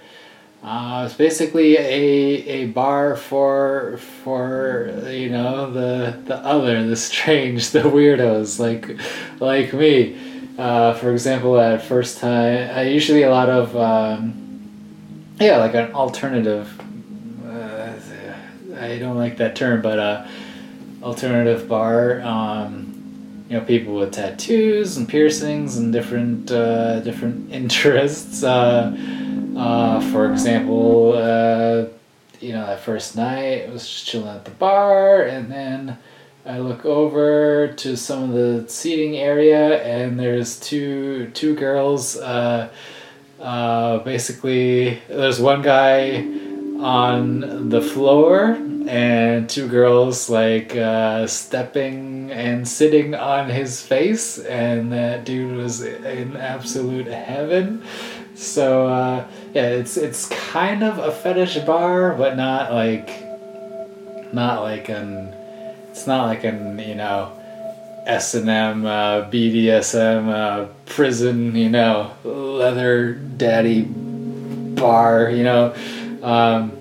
[0.61, 7.71] Uh, it's basically a, a bar for for you know the the other, the strange,
[7.71, 8.99] the weirdos like
[9.39, 10.17] like me.
[10.57, 14.33] Uh, for example, at first time, I usually a lot of um,
[15.39, 16.69] yeah, like an alternative.
[17.47, 17.93] Uh,
[18.77, 20.27] I don't like that term, but uh,
[21.01, 22.21] alternative bar.
[22.21, 22.90] Um,
[23.51, 28.43] you know, people with tattoos and piercings and different uh, different interests.
[28.43, 28.95] Uh,
[29.57, 31.85] uh, for example, uh,
[32.39, 35.97] you know, that first night I was just chilling at the bar, and then
[36.45, 42.15] I look over to some of the seating area, and there's two two girls.
[42.15, 42.69] Uh,
[43.41, 46.21] uh, basically, there's one guy
[46.79, 48.57] on the floor
[48.87, 55.81] and two girls like uh, stepping and sitting on his face, and that dude was
[55.81, 57.83] in absolute heaven.
[58.35, 63.09] So uh, yeah, it's it's kind of a fetish bar, but not like
[64.33, 65.33] not like an
[65.91, 67.31] it's not like an you know
[68.05, 75.75] S and M uh, BDSM uh, prison you know leather daddy bar you know.
[76.23, 76.80] Um,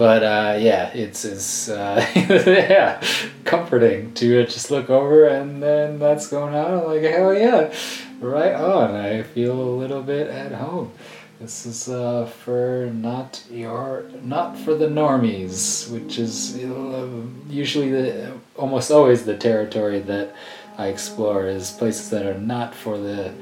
[0.00, 3.02] but uh, yeah, it's it's uh, yeah
[3.44, 6.72] comforting to just look over and then that's going on.
[6.72, 7.70] I'm like hell yeah,
[8.18, 8.94] right on.
[8.96, 10.90] I feel a little bit at home.
[11.38, 17.06] This is uh, for not your not for the normies, which is uh,
[17.50, 20.34] usually the almost always the territory that
[20.78, 23.34] I explore is places that are not for the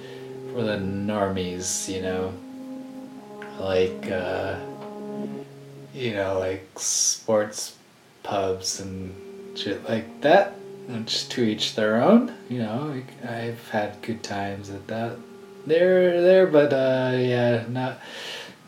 [0.53, 1.89] for the normies.
[1.89, 2.33] You know,
[3.61, 4.11] like.
[4.11, 4.59] Uh,
[5.95, 7.77] you know, like sports
[8.23, 9.15] pubs and
[9.57, 10.55] shit like that.
[10.87, 12.35] Which to each their own.
[12.49, 15.17] You know, I've had good times at that.
[15.67, 18.01] There, there, but uh, yeah, not,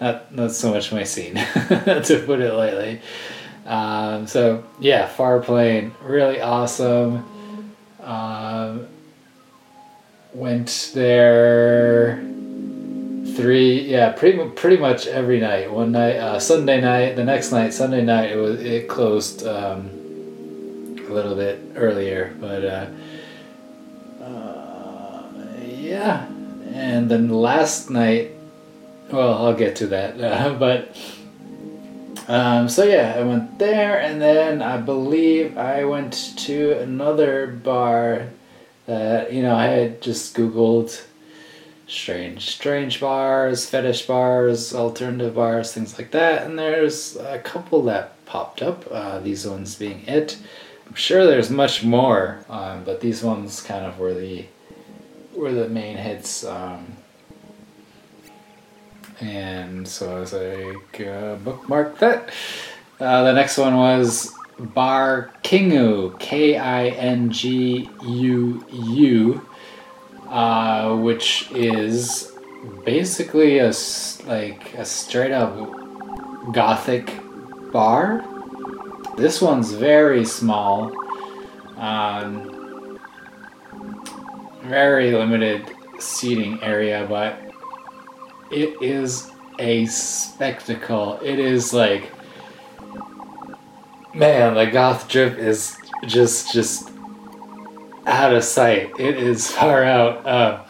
[0.00, 3.00] not, not so much my scene, to put it lightly.
[3.64, 7.24] Um, so yeah, far plane, really awesome.
[8.02, 8.88] Um,
[10.34, 12.22] went there
[13.40, 15.70] three yeah pretty pretty much every night.
[15.72, 19.90] One night uh, sunday night the next night sunday night it was it closed um,
[20.98, 22.86] a little bit earlier but uh,
[24.22, 25.22] uh,
[25.66, 26.26] yeah.
[26.72, 28.32] And then last night
[29.12, 30.96] well i'll get to that uh, but
[32.28, 38.28] um, so yeah i went there and then i believe i went to another bar
[38.86, 41.02] that you know i had just googled
[41.90, 46.46] strange strange bars fetish bars alternative bars things like that.
[46.46, 48.86] And there's a couple that popped up.
[48.90, 50.38] Uh, these ones being it.
[50.86, 54.44] I'm sure there's much more um, but these ones kind of were the
[55.34, 56.86] were the main hits um,
[59.20, 62.30] and so i was like uh, bookmark that.
[63.00, 67.30] Uh, the next one was bar kingu k-i-n-g-u-u
[70.30, 72.32] uh, which is
[72.84, 73.72] basically a
[74.26, 75.54] like a straight up
[76.52, 77.12] gothic
[77.72, 78.24] bar.
[79.16, 80.92] This one's very small,
[81.76, 82.98] um,
[84.62, 85.68] very limited
[85.98, 87.36] seating area, but
[88.52, 91.18] it is a spectacle.
[91.22, 92.12] It is like,
[94.14, 95.76] man, the goth drip is
[96.06, 96.89] just just
[98.06, 98.92] out of sight.
[98.98, 100.26] It is far out.
[100.26, 100.64] Uh,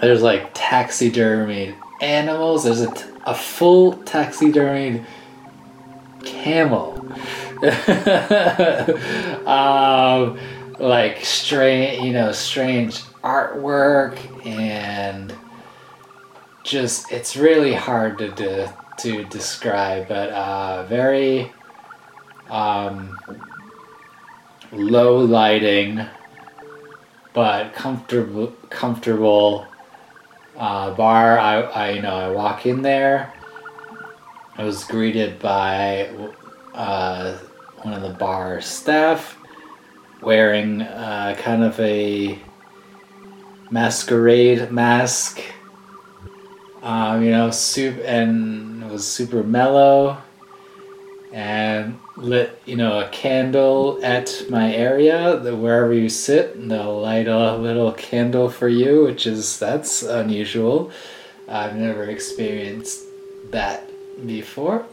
[0.00, 2.64] there's like taxidermied animals.
[2.64, 5.04] There's a, t- a full taxidermied
[6.24, 6.96] camel.
[9.46, 10.38] um,
[10.78, 15.34] like strange, you know, strange artwork and
[16.64, 21.52] just it's really hard to to, to describe, but uh, very
[22.48, 23.18] um,
[24.72, 26.06] low lighting
[27.32, 29.66] but comfortable comfortable
[30.56, 31.38] uh, bar.
[31.38, 33.32] I, I you know I walk in there.
[34.56, 36.10] I was greeted by
[36.74, 37.36] uh,
[37.82, 39.36] one of the bar staff
[40.20, 42.38] wearing uh, kind of a
[43.70, 45.40] masquerade mask.
[46.82, 50.18] Um, you know, soup and it was super mellow
[51.32, 57.00] and lit you know a candle at my area that wherever you sit and they'll
[57.00, 60.90] light a little candle for you which is that's unusual.
[61.48, 63.02] I've never experienced
[63.50, 63.88] that
[64.26, 64.86] before.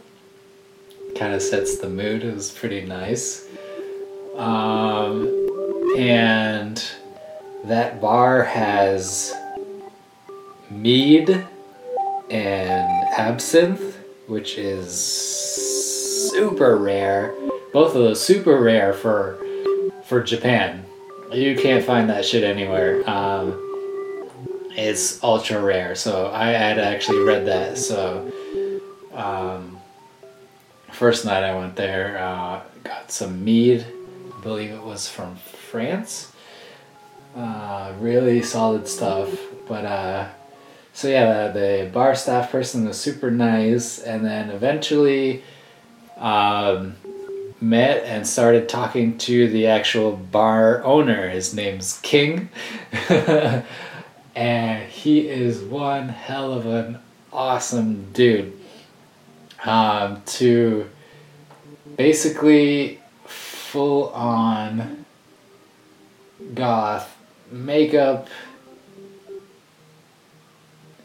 [1.16, 3.48] Kind of sets the mood it was pretty nice.
[4.36, 5.28] Um,
[5.96, 6.84] and
[7.64, 9.34] that bar has
[10.70, 11.46] mead
[12.30, 15.87] and absinthe which is
[16.30, 17.34] super rare.
[17.72, 19.38] Both of those super rare for
[20.04, 20.84] for Japan.
[21.32, 23.08] You can't find that shit anywhere.
[23.08, 23.64] Um,
[24.70, 25.94] it's ultra rare.
[25.94, 27.76] So I had actually read that.
[27.76, 28.32] So
[29.12, 29.78] um,
[30.90, 33.84] first night I went there, uh, got some mead.
[34.36, 36.32] I believe it was from France.
[37.36, 39.28] Uh, really solid stuff.
[39.68, 40.28] But uh,
[40.94, 45.42] so yeah, the, the bar staff person was super nice, and then eventually
[46.18, 46.96] um,
[47.60, 51.28] met and started talking to the actual bar owner.
[51.28, 52.48] His name's King.
[54.36, 56.98] and he is one hell of an
[57.32, 58.52] awesome dude.
[59.64, 60.88] Um, to
[61.96, 65.04] basically full on
[66.54, 67.16] goth
[67.50, 68.28] makeup,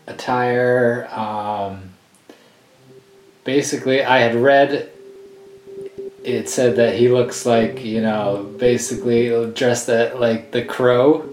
[0.08, 1.08] attire.
[1.12, 1.94] Um,
[3.44, 4.93] basically, I had read
[6.24, 11.30] it said that he looks like you know basically dressed at like the crow.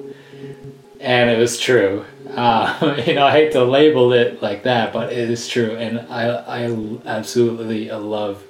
[1.00, 2.04] And it was true.
[2.28, 5.76] Uh, you know i hate to label it like that but it is true.
[5.76, 6.62] And i i
[7.06, 8.42] absolutely love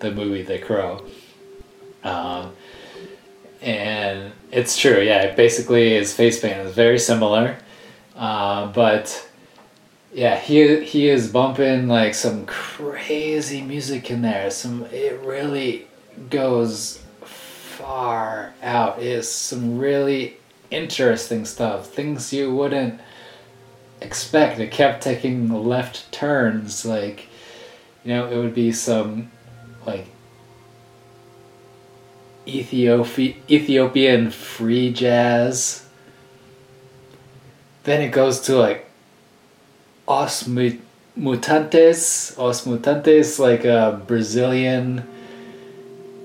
[0.00, 1.04] the movie the crow.
[2.04, 2.52] Um,
[3.62, 5.00] and it's true.
[5.00, 7.58] Yeah basically his face paint is very similar.
[8.14, 9.25] Uh, but
[10.16, 14.50] yeah, he he is bumping like some crazy music in there.
[14.50, 15.88] Some it really
[16.30, 19.02] goes far out.
[19.02, 20.38] It's some really
[20.70, 21.88] interesting stuff.
[21.90, 22.98] Things you wouldn't
[24.00, 24.58] expect.
[24.58, 26.86] It kept taking left turns.
[26.86, 27.28] Like,
[28.02, 29.30] you know, it would be some
[29.84, 30.06] like
[32.48, 35.86] Ethiopia Ethiopian free jazz.
[37.84, 38.85] Then it goes to like
[40.08, 40.44] Os
[41.18, 45.04] Mutantes, Os Mutantes, like a Brazilian,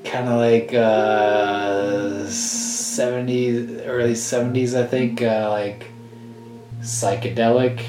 [0.03, 5.87] kind of like uh, 70s, early 70s, I think, uh, like
[6.81, 7.83] psychedelic.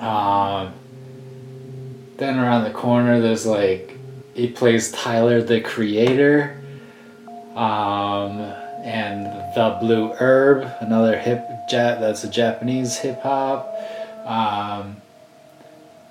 [0.00, 0.72] Um,
[2.16, 3.98] then around the corner, there's like,
[4.34, 6.62] he plays Tyler the Creator.
[7.54, 8.40] Um,
[8.84, 13.74] and The Blue Herb, another hip, ja- that's a Japanese hip hop
[14.26, 14.96] um,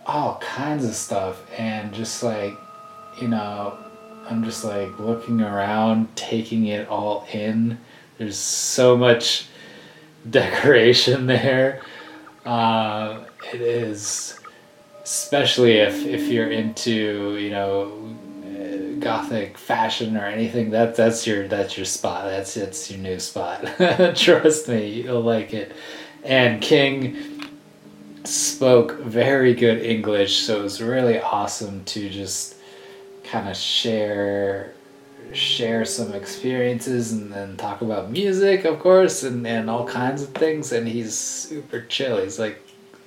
[0.05, 2.53] all kinds of stuff and just like
[3.19, 3.77] you know
[4.29, 7.77] i'm just like looking around taking it all in.
[8.17, 9.47] There's so much
[10.29, 11.81] decoration there.
[12.45, 14.39] Uh, it is
[15.03, 18.15] especially if if you're into you know
[18.99, 22.25] gothic fashion or anything that that's your that's your spot.
[22.25, 23.65] That's that's your new spot.
[24.15, 25.73] Trust me you'll like it.
[26.23, 27.34] And king
[28.27, 32.55] spoke very good English, so it was really awesome to just
[33.23, 34.73] kind of share
[35.33, 40.29] share some experiences and then talk about music of course and, and all kinds of
[40.29, 42.21] things and he's super chill.
[42.21, 42.61] He's like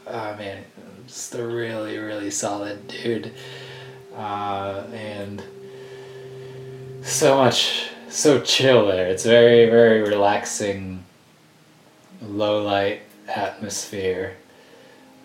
[0.07, 0.65] oh man
[1.07, 3.33] just a really really solid dude.
[4.15, 5.43] Uh, and
[7.03, 9.07] so much so chill there.
[9.07, 11.05] It's very very relaxing
[12.21, 14.37] low light atmosphere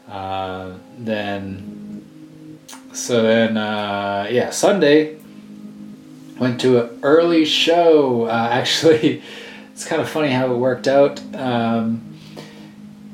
[0.08, 2.60] uh, then,
[2.94, 5.18] so then, uh, yeah, Sunday
[6.38, 8.26] went to an early show.
[8.26, 9.22] Uh, actually,
[9.72, 11.22] it's kind of funny how it worked out.
[11.36, 12.18] Um,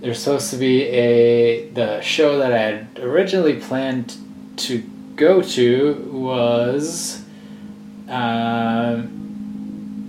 [0.02, 4.16] there's supposed to be a the show that I had originally planned
[4.58, 4.82] to
[5.16, 7.26] go to was
[8.08, 9.02] uh,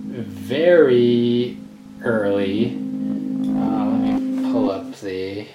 [0.07, 1.57] very
[2.03, 2.67] early.
[2.67, 5.45] Uh, let me pull up the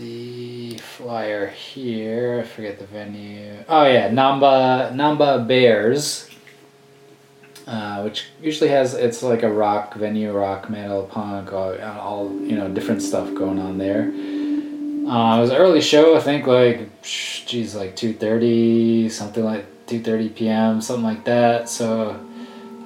[0.00, 2.40] the flyer here.
[2.42, 3.52] I forget the venue.
[3.68, 6.28] Oh yeah, Namba Namba Bears,
[7.66, 12.56] uh, which usually has it's like a rock venue, rock metal, punk, all, all you
[12.56, 14.10] know different stuff going on there.
[15.06, 19.66] Uh, it was an early show, I think like geez, like two thirty, something like
[19.86, 21.68] two thirty p.m., something like that.
[21.68, 22.18] So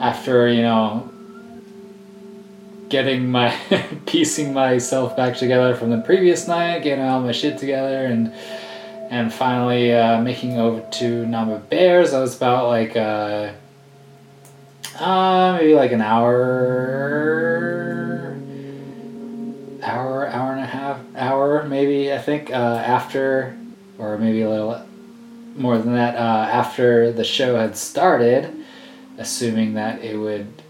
[0.00, 1.13] after you know
[2.94, 3.52] getting my
[4.06, 8.32] piecing myself back together from the previous night, getting all my shit together, and
[9.10, 12.14] and finally uh, making over to Namba Bears.
[12.14, 13.50] I was about like uh,
[15.00, 16.36] uh, maybe like an hour,
[19.82, 23.58] hour, hour and a half, hour maybe I think uh, after,
[23.98, 24.80] or maybe a little
[25.56, 28.54] more than that uh, after the show had started,
[29.18, 30.62] assuming that it would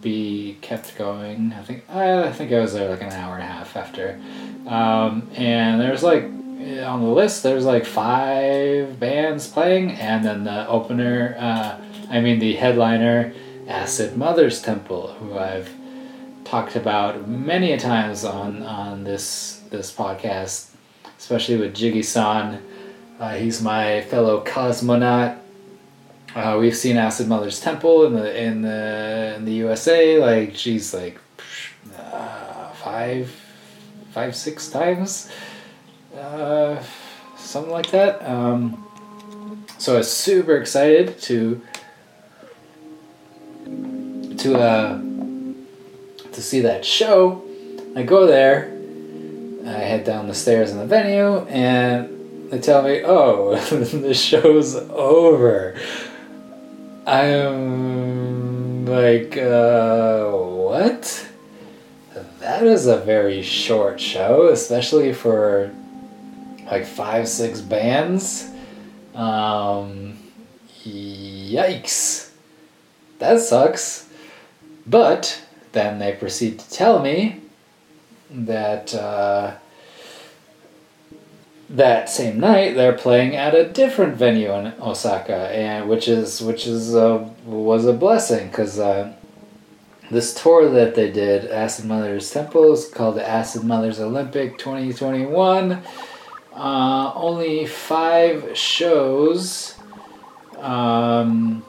[0.00, 1.52] be kept going.
[1.52, 4.20] I think I think I was there like an hour and a half after,
[4.66, 10.66] um, and there's like on the list there's like five bands playing, and then the
[10.68, 11.78] opener, uh,
[12.10, 13.32] I mean the headliner,
[13.68, 15.70] Acid Mothers Temple, who I've
[16.44, 20.70] talked about many a times on on this this podcast,
[21.18, 22.62] especially with Jiggy San.
[23.18, 25.38] Uh, he's my fellow cosmonaut.
[26.34, 30.18] Uh, we've seen Acid Mothers Temple in the in the in the USA.
[30.18, 31.18] Like she's like
[31.98, 33.34] uh, five,
[34.12, 35.28] five, six times,
[36.16, 36.80] uh,
[37.36, 38.22] something like that.
[38.28, 38.86] Um,
[39.78, 41.60] so I was super excited to
[44.38, 47.42] to uh, to see that show.
[47.96, 48.76] I go there.
[49.66, 54.76] I head down the stairs in the venue, and they tell me, "Oh, the show's
[54.76, 55.76] over."
[57.10, 61.28] I'm like, uh, what?
[62.38, 65.72] That is a very short show, especially for
[66.66, 68.48] like five, six bands.
[69.16, 70.18] Um,
[70.84, 72.30] yikes.
[73.18, 74.08] That sucks.
[74.86, 75.42] But
[75.72, 77.40] then they proceed to tell me
[78.30, 79.56] that uh,
[81.70, 86.66] that same night they're playing at a different venue in Osaka, and which is which
[86.66, 89.12] is uh, was a blessing because uh,
[90.10, 95.80] this tour that they did, Acid Mothers Temple, is called the Acid Mother's Olympic 2021.
[96.52, 99.76] Uh, only five shows.
[100.58, 101.64] Um,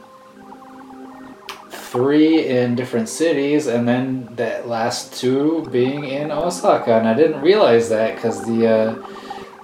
[1.69, 6.97] three in different cities, and then that last two being in Osaka.
[6.97, 9.07] And I didn't realize that because the, uh,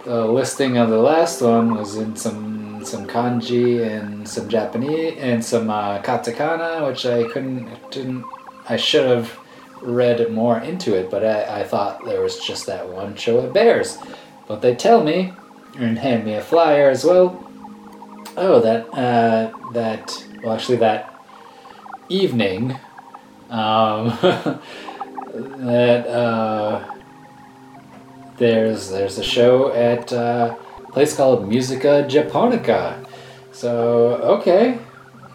[0.07, 5.43] the listing of the last one was in some some kanji and some Japanese and
[5.43, 8.23] some uh, katakana, which I couldn't didn't
[8.69, 9.37] I should have
[9.81, 13.51] read more into it, but I, I thought there was just that one show at
[13.53, 13.97] Bears.
[14.47, 15.33] But they tell me
[15.77, 17.43] and hand me a flyer as well.
[18.37, 21.13] Oh, that uh, that well, actually that
[22.07, 22.79] evening,
[23.49, 24.07] um,
[25.33, 26.96] that uh,
[28.37, 33.03] there's there's a show at uh, a place called Musica Japonica.
[33.51, 34.79] So okay,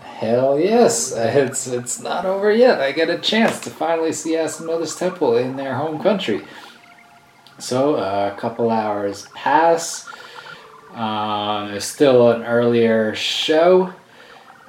[0.00, 2.80] hell yes, it's it's not over yet.
[2.80, 6.42] I get a chance to finally see Acid Mothers Temple in their home country.
[7.58, 10.08] So uh, a couple hours pass.
[10.94, 13.94] Um, there's still an earlier show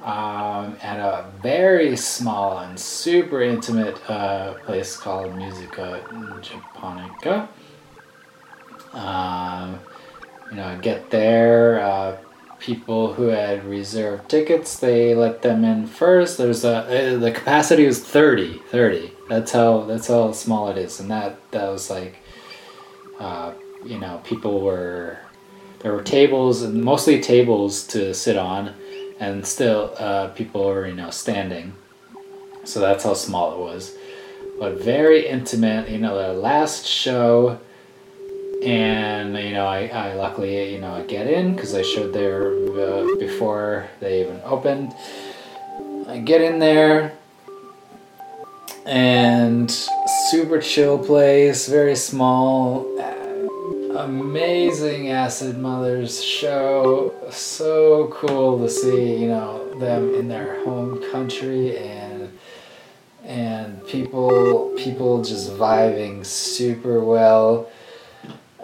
[0.00, 6.02] um, at a very small and super intimate uh, place called Musica
[6.40, 7.48] Japonica.
[8.94, 9.80] Um,
[10.50, 11.80] you know, get there.
[11.80, 12.16] Uh,
[12.60, 16.38] people who had reserved tickets, they let them in first.
[16.38, 19.12] There's a uh, the capacity was 30, 30.
[19.28, 22.16] That's how that's how small it is, and that that was like,
[23.18, 23.52] uh,
[23.84, 25.18] you know, people were
[25.84, 28.74] there were tables and mostly tables to sit on
[29.20, 31.74] and still uh, people were you know standing
[32.64, 33.94] so that's how small it was
[34.58, 37.60] but very intimate you know the last show
[38.64, 42.48] and you know i, I luckily you know i get in because i showed there
[42.52, 44.94] uh, before they even opened
[46.08, 47.12] i get in there
[48.86, 49.70] and
[50.30, 52.86] super chill place very small
[53.96, 57.14] amazing Acid Mothers show.
[57.30, 62.38] So cool to see, you know, them in their home country and
[63.24, 67.70] and people people just vibing super well.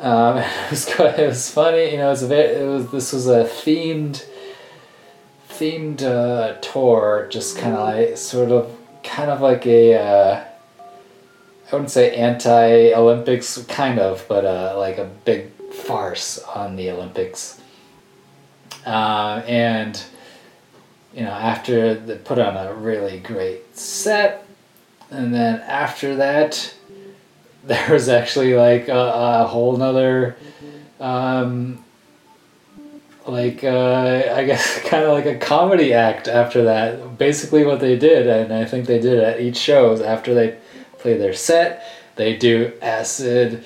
[0.00, 2.06] Um, it was quite, it was funny, you know.
[2.06, 4.24] It was a bit, it was this was a themed
[5.48, 9.94] themed uh, tour, just kind of like sort of kind of like a.
[9.94, 10.44] Uh,
[11.70, 17.60] I wouldn't say anti-Olympics, kind of, but uh, like a big farce on the Olympics.
[18.84, 20.02] Uh, and
[21.14, 24.46] you know, after they put on a really great set,
[25.10, 26.74] and then after that,
[27.64, 30.36] there was actually like a, a whole nother,
[30.98, 31.84] um,
[33.26, 37.18] like uh, I guess kind of like a comedy act after that.
[37.18, 40.58] Basically, what they did, and I think they did at each show, is after they
[40.98, 41.84] play their set.
[42.16, 43.64] They do Acid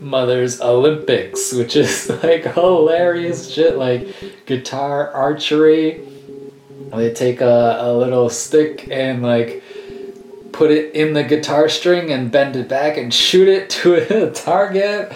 [0.00, 4.06] Mother's Olympics, which is like hilarious shit, like
[4.46, 6.06] guitar archery.
[6.94, 9.63] They take a, a little stick and like
[10.54, 14.30] put it in the guitar string and bend it back and shoot it to a
[14.30, 15.12] target.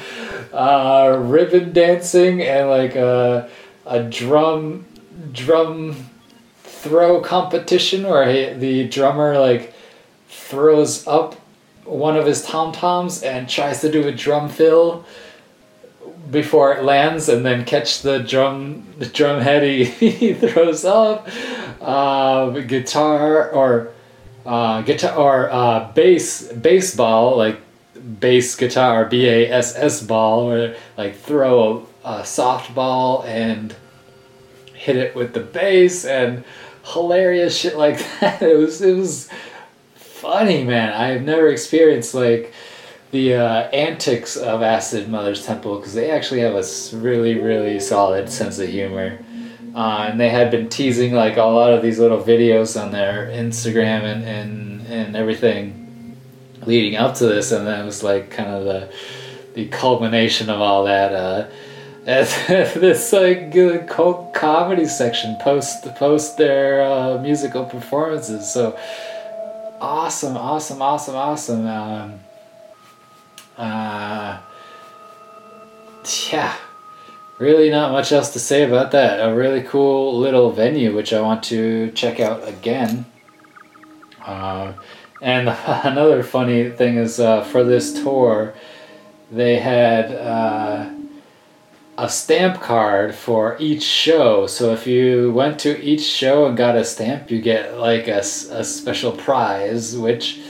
[0.52, 3.48] Uh, ribbon dancing and like a,
[3.86, 4.84] a drum
[5.32, 5.94] drum
[6.62, 9.74] throw competition where he, the drummer like
[10.28, 11.34] throws up
[11.84, 15.04] one of his tom toms and tries to do a drum fill
[16.30, 21.28] before it lands and then catch the drum the drum head he, he throws up
[21.80, 23.92] uh, guitar or
[24.48, 27.60] uh, guitar or uh, bass baseball like
[28.18, 33.76] bass guitar B A S S ball where like throw a, a softball and
[34.72, 36.44] hit it with the bass and
[36.94, 38.40] hilarious shit like that.
[38.40, 39.28] It was it was
[39.96, 40.94] funny, man.
[40.94, 42.54] I've never experienced like
[43.10, 48.30] the uh, antics of Acid Mothers Temple because they actually have a really really solid
[48.30, 49.18] sense of humor.
[49.78, 53.28] Uh, and they had been teasing like a lot of these little videos on their
[53.28, 56.16] Instagram and, and, and everything
[56.66, 58.92] leading up to this, and then it was like kind of the
[59.54, 61.12] the culmination of all that.
[61.12, 61.48] Uh,
[62.04, 63.52] this like
[63.88, 68.52] co- comedy section post post their uh, musical performances.
[68.52, 68.76] So
[69.80, 71.66] awesome, awesome, awesome, awesome.
[71.68, 72.20] Um,
[73.56, 74.40] uh,
[76.32, 76.56] yeah,
[77.38, 79.20] really not much else to say about that.
[79.20, 83.06] A really cool little venue, which I want to check out again.
[84.24, 84.72] Uh,
[85.22, 88.54] and another funny thing is uh, for this tour,
[89.30, 90.90] they had uh,
[91.96, 94.46] a stamp card for each show.
[94.46, 98.20] So if you went to each show and got a stamp, you get like a,
[98.20, 100.40] a special prize, which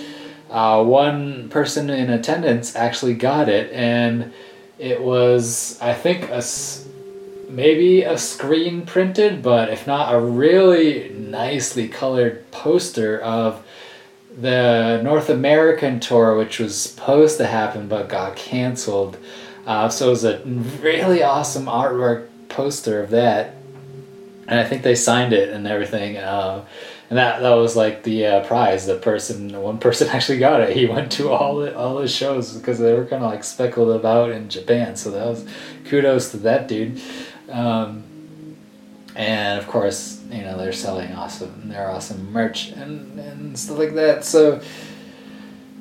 [0.50, 3.70] uh, one person in attendance actually got it.
[3.72, 4.32] And
[4.78, 6.42] it was, I think, a
[7.48, 13.64] maybe a screen printed, but if not, a really nicely colored poster of
[14.40, 19.16] the North American tour, which was supposed to happen but got canceled.
[19.66, 20.38] Uh, so it was a
[20.80, 23.54] really awesome artwork poster of that,
[24.46, 26.16] and I think they signed it and everything.
[26.16, 26.64] Uh,
[27.10, 28.86] and that that was like the uh, prize.
[28.86, 30.76] The person, one person actually got it.
[30.76, 33.90] He went to all the, all the shows because they were kind of like speckled
[33.90, 34.96] about in Japan.
[34.96, 35.46] So that was
[35.86, 37.00] kudos to that dude.
[37.50, 38.04] Um,
[39.14, 43.94] and of course, you know they're selling awesome, they're awesome merch and and stuff like
[43.94, 44.24] that.
[44.24, 44.60] So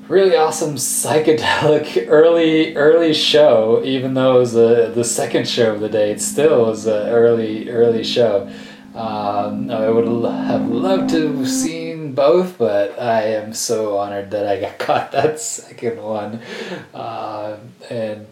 [0.07, 3.81] really awesome psychedelic early early show.
[3.83, 7.09] Even though it was the the second show of the day, it still was an
[7.09, 8.49] early early show.
[8.97, 14.47] Um, I would have loved to have seen both, but I am so honored that
[14.47, 16.41] I got caught that second one,
[16.95, 17.57] uh,
[17.91, 18.25] and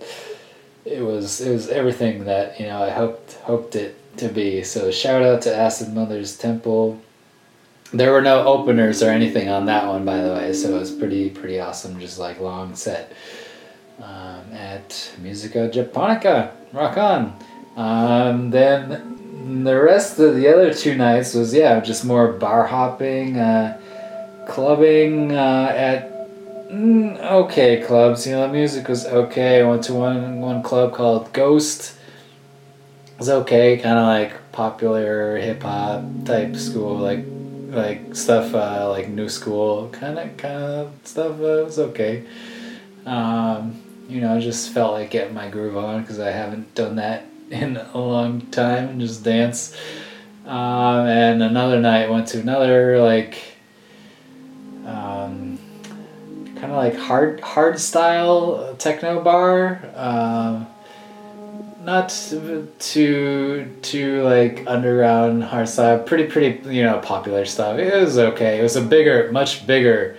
[0.83, 4.63] it was it was everything that you know I hoped hoped it to be.
[4.63, 6.99] So shout out to Acid Mothers Temple.
[7.93, 10.91] There were no openers or anything on that one, by the way, so it was
[10.91, 11.99] pretty pretty awesome.
[11.99, 13.13] Just like long set
[14.01, 16.55] um, at Musica Japonica.
[16.73, 17.37] Rock on.
[17.77, 19.14] Um, then
[19.45, 23.79] the rest of the other two nights was yeah just more bar hopping, uh,
[24.47, 26.11] clubbing uh, at
[26.69, 28.25] mm, okay clubs.
[28.25, 29.61] You know, the music was okay.
[29.61, 31.95] I went to one one club called Ghost.
[33.07, 37.23] It was okay, kind of like popular hip hop type school, like
[37.69, 41.39] like stuff uh, like new school kind of kind of stuff.
[41.39, 42.23] Uh, it was okay.
[43.05, 46.95] Um, you know, I just felt like getting my groove on because I haven't done
[46.95, 49.75] that in a long time and just dance.
[50.45, 53.41] Um, and another night went to another like
[54.85, 55.57] um,
[56.55, 59.81] kind of like hard hard style techno bar.
[59.95, 60.67] Um,
[61.83, 62.09] not
[62.79, 65.99] too too like underground hard style.
[65.99, 67.79] Pretty pretty you know popular stuff.
[67.79, 68.59] It was okay.
[68.59, 70.17] It was a bigger, much bigger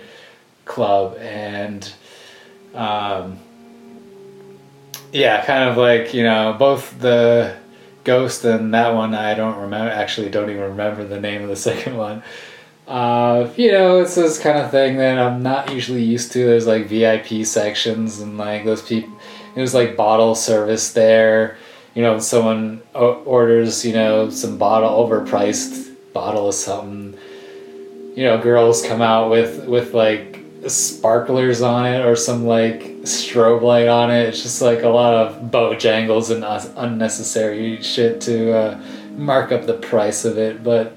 [0.65, 1.91] club and.
[2.73, 3.39] Um,
[5.11, 7.55] yeah, kind of like you know both the
[8.03, 9.13] ghost and that one.
[9.13, 9.91] I don't remember.
[9.91, 12.23] Actually, don't even remember the name of the second one.
[12.87, 16.45] Uh, you know, it's this kind of thing that I'm not usually used to.
[16.45, 19.13] There's like VIP sections and like those people.
[19.55, 21.57] It was like bottle service there.
[21.95, 27.17] You know, someone orders you know some bottle overpriced bottle of something.
[28.15, 30.39] You know, girls come out with with like
[30.69, 34.29] sparklers on it or some like strobe light on it.
[34.29, 36.43] It's just like a lot of bojangles and
[36.77, 38.81] unnecessary shit to uh,
[39.15, 40.63] mark up the price of it.
[40.63, 40.95] But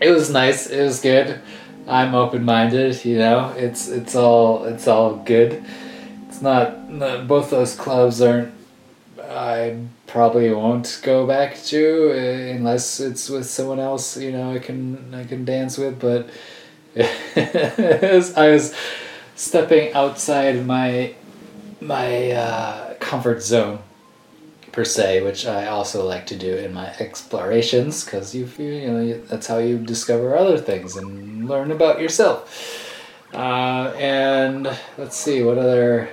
[0.00, 0.66] it was nice.
[0.66, 1.40] It was good.
[1.88, 3.04] I'm open minded.
[3.04, 5.64] You know, it's it's all it's all good.
[6.28, 8.52] It's not no- both those clubs aren't.
[9.20, 14.16] I probably won't go back to uh, unless it's with someone else.
[14.16, 16.28] You know, I can I can dance with, but.
[16.96, 18.74] I was
[19.34, 21.14] stepping outside my
[21.80, 23.78] my uh, comfort zone
[24.72, 28.88] per se, which I also like to do in my explorations because you feel you
[28.88, 32.88] know that's how you discover other things and learn about yourself.
[33.32, 34.64] Uh, and
[34.98, 36.10] let's see what other.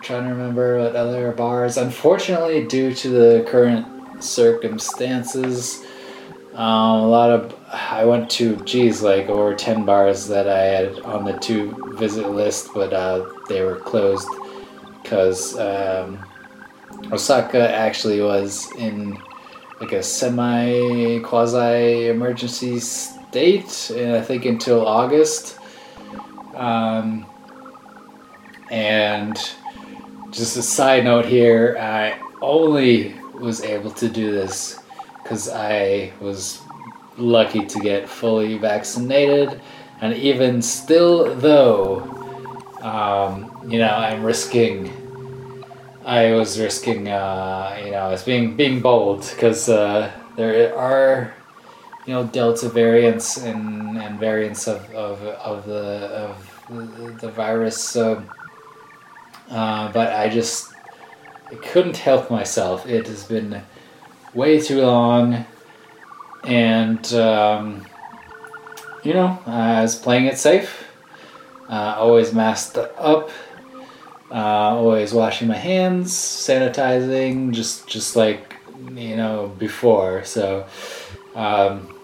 [0.00, 1.76] Trying to remember what other bars.
[1.76, 3.86] Unfortunately, due to the current
[4.22, 5.84] circumstances,
[6.54, 11.00] Um, a lot of I went to geez like over ten bars that I had
[11.00, 14.28] on the to visit list, but uh, they were closed
[15.02, 16.22] because um,
[17.10, 19.18] Osaka actually was in
[19.80, 25.58] like a semi quasi emergency state, and I think until August.
[26.54, 27.24] Um,
[28.70, 29.36] and
[30.30, 34.81] just a side note here, I only was able to do this
[35.32, 36.60] because I was
[37.16, 39.58] lucky to get fully vaccinated,
[40.02, 42.02] and even still, though,
[42.82, 44.92] um, you know, I'm risking.
[46.04, 51.32] I was risking, uh, you know, I was being being bold because uh, there are,
[52.04, 55.82] you know, Delta variants and, and variants of, of, of the
[56.26, 57.82] of the, the virus.
[57.82, 58.22] So,
[59.48, 60.74] uh, but I just
[61.50, 62.86] I couldn't help myself.
[62.86, 63.62] It has been
[64.34, 65.44] way too long,
[66.44, 67.86] and um,
[69.02, 70.88] you know, I was playing it safe.
[71.68, 73.30] Uh, always masked up.
[74.30, 78.56] Uh, always washing my hands, sanitizing, just just like
[78.94, 80.24] you know before.
[80.24, 80.66] So,
[81.34, 81.94] um,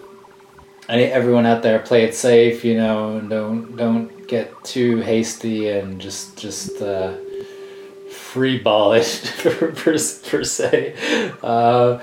[0.87, 2.63] everyone out there play it safe.
[2.63, 7.15] You know, don't don't get too hasty and just just uh,
[8.33, 9.97] free ball it per, per,
[10.29, 10.93] per se.
[11.41, 11.99] Uh,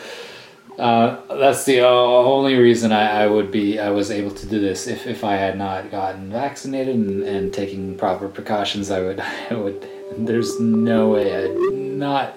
[0.78, 4.86] uh, that's the only reason I, I would be I was able to do this.
[4.86, 9.20] If, if I had not gotten vaccinated and, and taking proper precautions, I would
[9.50, 9.88] I would.
[10.18, 12.34] There's no way, I'd not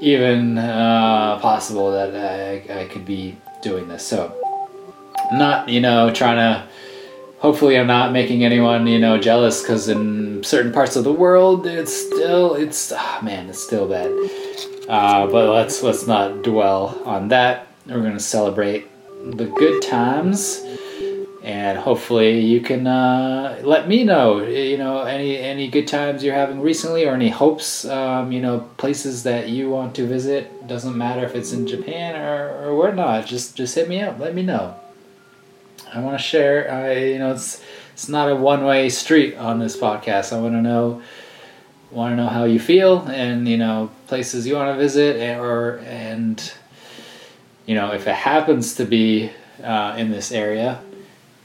[0.00, 4.06] even uh, possible that I, I could be doing this.
[4.06, 4.34] So,
[5.32, 6.67] not you know trying to.
[7.40, 11.66] Hopefully, I'm not making anyone you know jealous because in certain parts of the world,
[11.66, 14.10] it's still it's ah, man, it's still bad.
[14.88, 17.68] Uh, but let's let's not dwell on that.
[17.86, 18.88] We're gonna celebrate
[19.24, 20.64] the good times,
[21.44, 24.42] and hopefully you can uh, let me know.
[24.42, 27.84] You know any any good times you're having recently, or any hopes.
[27.84, 30.66] Um, you know places that you want to visit.
[30.66, 33.26] Doesn't matter if it's in Japan or or whatnot.
[33.26, 34.18] Just just hit me up.
[34.18, 34.74] Let me know.
[35.94, 36.70] I want to share.
[36.70, 37.62] I you know it's
[37.92, 40.32] it's not a one way street on this podcast.
[40.32, 41.02] I want to know
[41.90, 45.78] want to know how you feel and you know places you want to visit or
[45.78, 46.52] and
[47.66, 49.30] you know if it happens to be
[49.64, 50.80] uh, in this area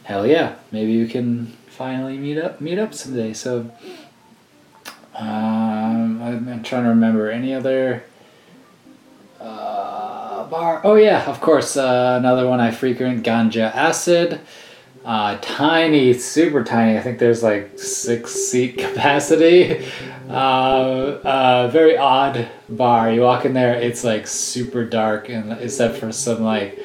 [0.04, 3.72] hell yeah maybe you can finally meet up meet up someday so
[5.16, 8.04] um, I'm, I'm trying to remember any other
[10.50, 14.40] bar oh yeah of course uh, another one I frequent ganja acid
[15.06, 16.98] uh, tiny, super tiny.
[16.98, 19.86] I think there's like six seat capacity.
[20.30, 23.12] Uh, uh, very odd bar.
[23.12, 26.80] You walk in there, it's like super dark, and except for some like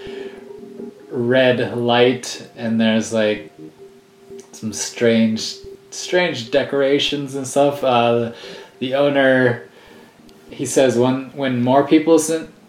[1.10, 3.52] red light, and there's like
[4.51, 5.55] some strange,
[5.90, 7.85] strange decorations and stuff.
[7.85, 8.32] Uh,
[8.80, 9.68] the owner,
[10.51, 12.18] he says when when more people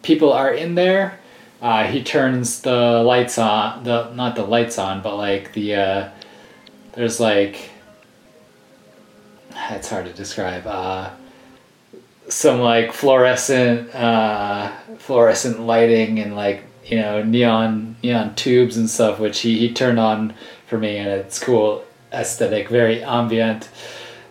[0.02, 1.20] people are in there
[1.62, 6.10] uh, he turns the lights on the not the lights on but like the uh,
[6.94, 7.72] there's like
[9.72, 11.10] it's hard to describe uh,
[12.28, 19.20] some like fluorescent uh, fluorescent lighting and like you know neon neon tubes and stuff
[19.20, 20.34] which he, he turned on
[20.68, 23.70] for me and it's cool aesthetic very ambient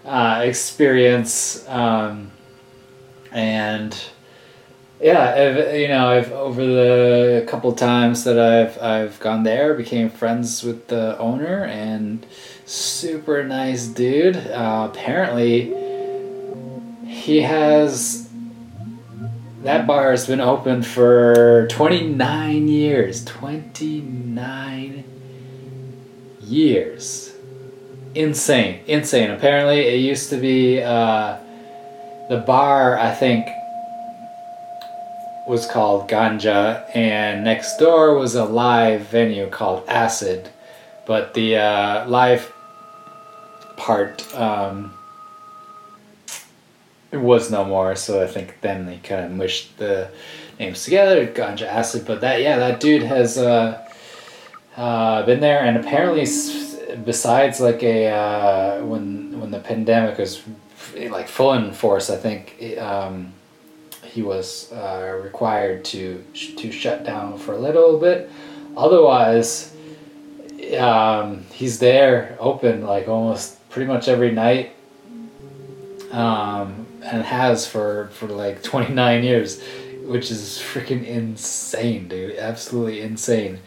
[0.05, 2.31] uh, experience um,
[3.32, 4.11] and
[5.01, 10.65] yeah, you know, I've over the couple times that I've I've gone there, became friends
[10.65, 12.27] with the owner and
[12.66, 14.37] super nice dude.
[14.37, 15.73] Uh, apparently,
[17.07, 18.29] he has
[19.62, 23.25] that bar has been open for twenty nine years.
[23.25, 25.05] Twenty nine
[26.41, 27.35] years.
[28.15, 29.31] Insane, insane.
[29.31, 31.39] Apparently, it used to be uh,
[32.29, 32.99] the bar.
[32.99, 33.49] I think
[35.49, 40.51] was called Ganja, and next door was a live venue called Acid.
[41.07, 42.53] But the uh, live
[43.79, 44.93] part um,
[47.12, 50.11] was no more, so I think then they kind of mushed the
[50.61, 52.05] names together, Ganja Acid.
[52.07, 53.89] But that, yeah, that dude has uh,
[54.77, 56.27] uh, been there, and apparently,
[57.07, 60.43] besides like a uh, when when the pandemic was
[60.95, 62.79] like full in force, I think.
[62.79, 63.33] Um,
[64.09, 66.24] he was uh, required to
[66.56, 68.30] to shut down for a little bit.
[68.76, 69.74] Otherwise,
[70.78, 74.74] um, he's there open like almost pretty much every night,
[76.10, 79.60] um, and has for for like twenty nine years.
[80.09, 82.36] which is freaking insane, dude.
[82.39, 83.59] Absolutely insane.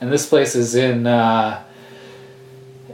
[0.00, 1.64] And this place is in uh,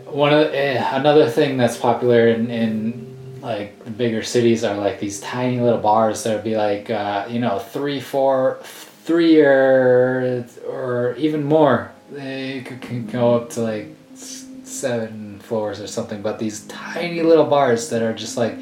[0.06, 3.13] one of eh, another thing that's popular in, in
[3.44, 7.26] like the bigger cities are like these tiny little bars that would be like uh,
[7.28, 11.92] you know three, four, three or or even more.
[12.10, 16.22] They could, go up to like seven floors or something.
[16.22, 18.56] But these tiny little bars that are just like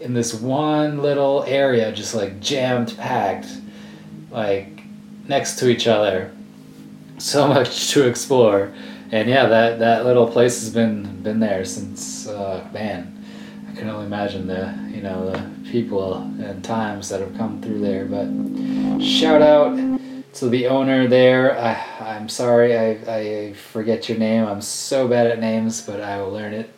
[0.00, 3.48] in this one little area, just like jammed packed,
[4.30, 4.68] like
[5.26, 6.30] next to each other.
[7.18, 8.72] So much to explore,
[9.10, 13.13] and yeah, that that little place has been been there since uh, man.
[13.74, 17.80] I can only imagine the you know the people and times that have come through
[17.80, 18.04] there.
[18.04, 19.76] But shout out
[20.34, 21.58] to the owner there.
[21.58, 24.46] I, I'm sorry I, I forget your name.
[24.46, 26.70] I'm so bad at names, but I will learn it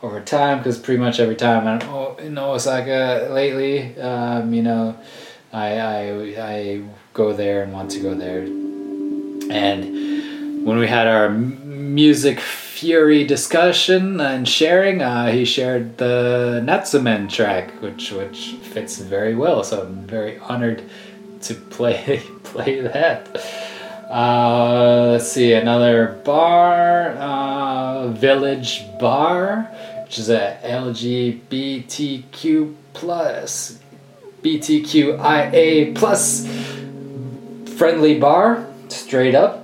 [0.00, 4.96] over time because pretty much every time I'm oh, in Osaka lately, um, you know,
[5.52, 6.00] I, I
[6.38, 8.42] I go there and want to go there.
[9.50, 11.30] And when we had our
[11.94, 19.36] music fury discussion and sharing, uh, he shared the Natsumen track, which which fits very
[19.36, 19.62] well.
[19.62, 20.82] So I'm very honored
[21.42, 23.28] to play play that.
[24.10, 29.70] Uh, let's see another bar, uh, Village Bar,
[30.02, 33.78] which is a LGBTQ plus
[34.42, 36.46] BTQIA plus
[37.76, 39.63] friendly bar, straight up.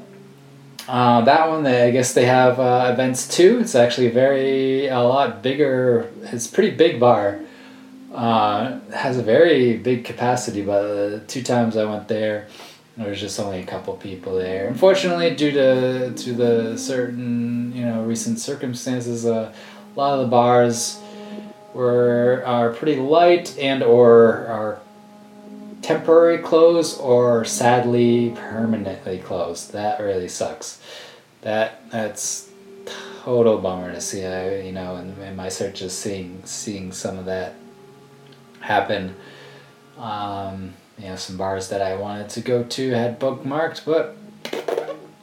[0.90, 3.60] Uh, that one, they, I guess they have uh, events too.
[3.60, 6.10] It's actually very a lot bigger.
[6.22, 7.38] It's pretty big bar.
[8.12, 12.48] Uh, has a very big capacity, but the two times I went there,
[12.96, 14.66] there was just only a couple people there.
[14.66, 19.52] Unfortunately, due to to the certain you know recent circumstances, uh,
[19.94, 21.00] a lot of the bars
[21.72, 24.80] were are pretty light and or are
[25.82, 29.72] temporary closed or sadly permanently closed.
[29.72, 30.80] That really sucks.
[31.42, 32.48] That that's
[33.22, 34.24] total bummer to see.
[34.24, 37.54] I you know in, in my searches seeing seeing some of that
[38.60, 39.14] happen.
[39.98, 44.16] Um, you know, some bars that I wanted to go to had bookmarked, but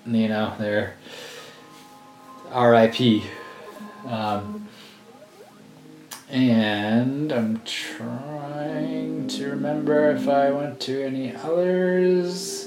[0.05, 0.95] you know they're
[2.51, 3.23] R.I.P.
[4.07, 4.67] Um,
[6.29, 12.65] and I'm trying to remember if I went to any others.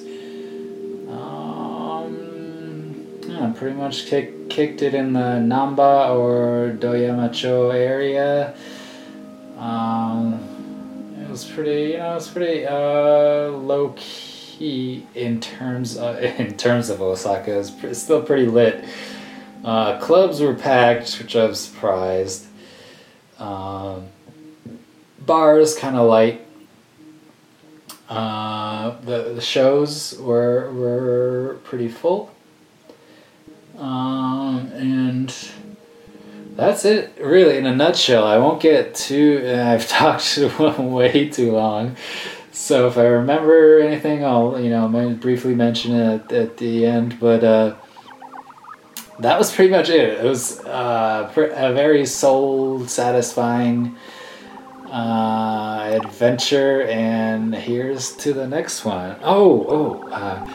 [1.08, 8.54] Um, yeah, pretty much kick, kicked it in the Namba or Doyamacho area.
[9.58, 16.22] Um, it was pretty, you know, it was pretty uh, low key in terms of
[16.22, 17.58] in terms of Osaka.
[17.58, 18.84] It's pre- still pretty lit.
[19.64, 22.46] Uh, clubs were packed, which I was surprised.
[23.38, 24.06] Um,
[25.18, 26.46] bars kind of light.
[28.10, 32.28] Uh, the the shows were were pretty full.
[33.78, 35.34] Um, and
[36.56, 38.26] that's it, really, in a nutshell.
[38.26, 39.42] I won't get too.
[39.46, 40.38] I've talked
[40.78, 41.96] way too long.
[42.50, 44.88] So if I remember anything, I'll you know
[45.20, 47.20] briefly mention it at, at the end.
[47.20, 47.76] But uh,
[49.20, 50.18] that was pretty much it.
[50.18, 53.96] It was uh, a very soul satisfying
[54.90, 59.16] uh, adventure, and here's to the next one.
[59.22, 60.08] Oh, oh.
[60.10, 60.46] Uh,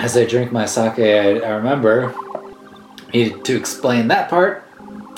[0.00, 2.14] as I drink my sake, I, I remember
[3.12, 4.64] needed to explain that part.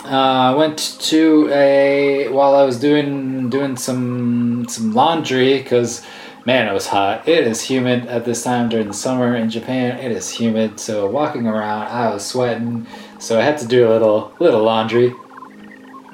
[0.05, 6.03] Uh, I went to a while I was doing doing some some laundry because
[6.47, 7.29] man it was hot.
[7.29, 9.99] It is humid at this time during the summer in Japan.
[9.99, 12.87] It is humid, so walking around I was sweating.
[13.19, 15.15] So I had to do a little little laundry.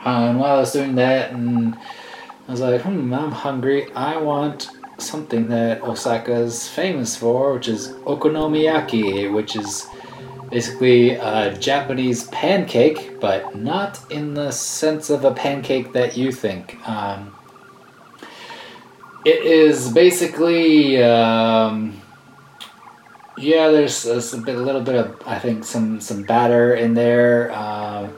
[0.07, 1.75] And while I was doing that, and
[2.47, 3.93] I was like, hmm, I'm hungry.
[3.93, 9.87] I want something that Osaka is famous for, which is okonomiyaki, which is
[10.49, 16.77] basically a Japanese pancake, but not in the sense of a pancake that you think.
[16.89, 17.35] Um,
[19.25, 22.01] it is basically, um,
[23.37, 23.71] yeah.
[23.71, 27.51] There's, there's a bit, a little bit of, I think, some some batter in there,
[27.51, 28.09] uh,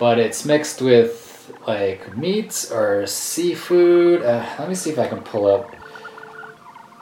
[0.00, 4.22] but it's mixed with like meats or seafood.
[4.22, 5.76] Uh, let me see if I can pull up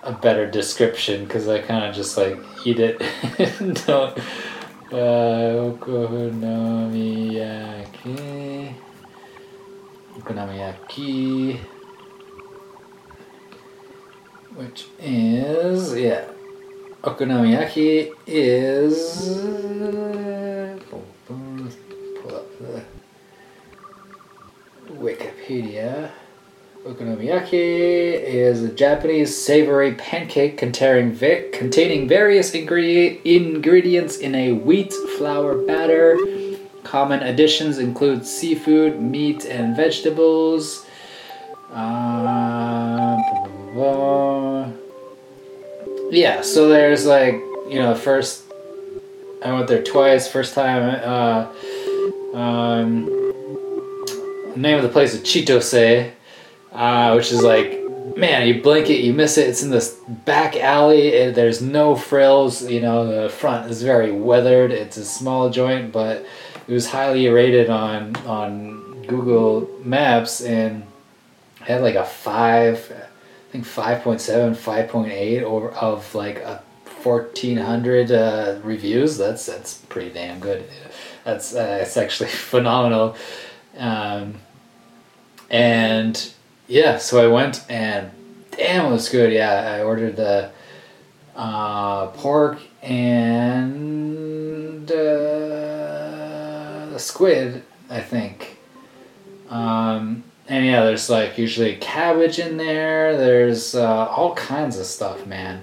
[0.03, 2.99] a better description because I kind of just like eat it.
[3.87, 4.19] Don't.
[4.91, 7.05] Uh, okonomiyaki.
[10.19, 11.61] Okonomiyaki.
[14.57, 16.25] Which is, yeah.
[17.05, 19.39] Okonomiyaki is.
[20.93, 21.08] Up
[24.91, 26.11] Wikipedia.
[26.85, 31.17] Okonomiyaki is a Japanese savory pancake containing
[31.53, 36.17] containing various ingredient ingredients in a wheat flour batter.
[36.85, 40.87] Common additions include seafood, meat, and vegetables.
[41.73, 42.19] Uh.
[46.11, 47.35] Yeah, so there's like
[47.69, 48.45] you know first
[49.45, 50.27] I went there twice.
[50.27, 51.53] First time, uh,
[52.39, 56.13] um, the name of the place is Chitose,
[56.73, 57.83] uh, which is like,
[58.17, 59.49] man, you blink it, you miss it.
[59.49, 61.09] It's in this back alley.
[61.09, 62.69] It, there's no frills.
[62.69, 64.71] You know, the front is very weathered.
[64.71, 66.25] It's a small joint, but
[66.67, 70.85] it was highly rated on on Google Maps and
[71.61, 76.63] had like a five, I think 5.7, 5.8 over of like a
[77.03, 80.69] 1400 uh, reviews that's that's pretty damn good
[81.29, 83.15] that's uh, it's actually phenomenal.
[83.77, 84.37] Um,
[85.51, 86.31] and
[86.67, 88.11] yeah so i went and
[88.51, 89.33] damn it was good.
[89.33, 90.51] Yeah i ordered the
[91.37, 94.95] uh, pork and uh,
[96.91, 98.59] the squid i think.
[99.51, 103.17] Um, and yeah there's like usually cabbage in there.
[103.17, 105.63] There's uh, all kinds of stuff man.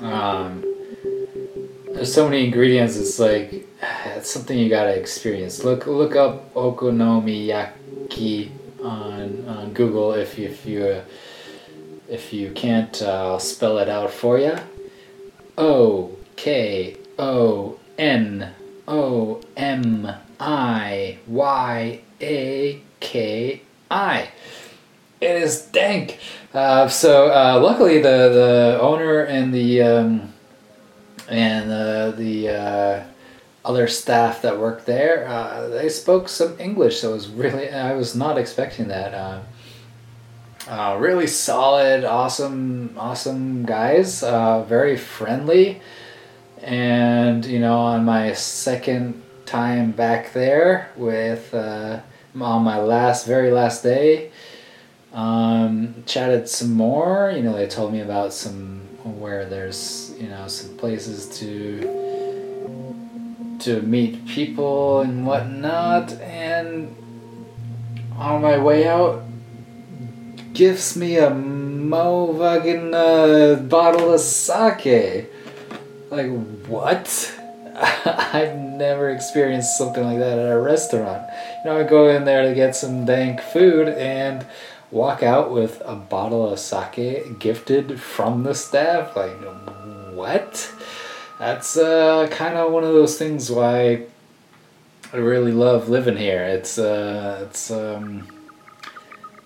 [0.00, 0.67] Um,
[1.98, 2.96] there's so many ingredients.
[2.96, 3.66] It's like
[4.06, 5.64] it's something you gotta experience.
[5.64, 8.50] Look look up okonomiyaki
[8.82, 11.02] on on Google if you, if you
[12.08, 14.56] if you can't uh, I'll spell it out for you.
[15.58, 18.54] O K O N
[18.86, 20.08] O M
[20.38, 24.30] I Y A K I.
[25.20, 26.20] It is dank.
[26.54, 30.32] Uh, so uh, luckily, the the owner and the um,
[31.28, 33.04] and uh, the uh,
[33.64, 37.00] other staff that worked there, uh, they spoke some English.
[37.00, 39.14] So it was really I was not expecting that.
[39.14, 39.40] Uh,
[40.68, 44.22] uh, really solid, awesome, awesome guys.
[44.22, 45.80] Uh, very friendly,
[46.62, 52.02] and you know, on my second time back there with on
[52.62, 54.30] my last, very last day
[55.12, 57.32] um, chatted some more.
[57.34, 62.08] You know, they told me about some where there's you know some places to
[63.60, 66.12] to meet people and whatnot.
[66.20, 66.94] And
[68.16, 69.22] on my way out,
[70.52, 75.30] gives me a mo fucking uh, bottle of sake.
[76.10, 76.30] Like
[76.66, 77.34] what?
[77.78, 81.28] I've never experienced something like that at a restaurant.
[81.64, 84.44] You know, I go in there to get some dank food and
[84.90, 89.14] walk out with a bottle of sake gifted from the staff.
[89.14, 89.36] Like,
[90.18, 90.74] what?
[91.38, 94.06] That's uh, kind of one of those things why
[95.12, 96.42] I really love living here.
[96.42, 98.26] It's uh, it's um,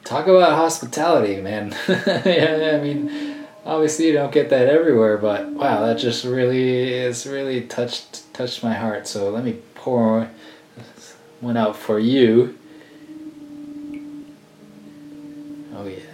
[0.03, 1.77] talk about hospitality, man.
[1.89, 7.27] yeah, I mean, obviously you don't get that everywhere, but wow, that just really is
[7.27, 9.07] really touched touched my heart.
[9.07, 10.31] So let me pour
[11.41, 12.59] one out for you.
[15.75, 16.12] Oh yeah.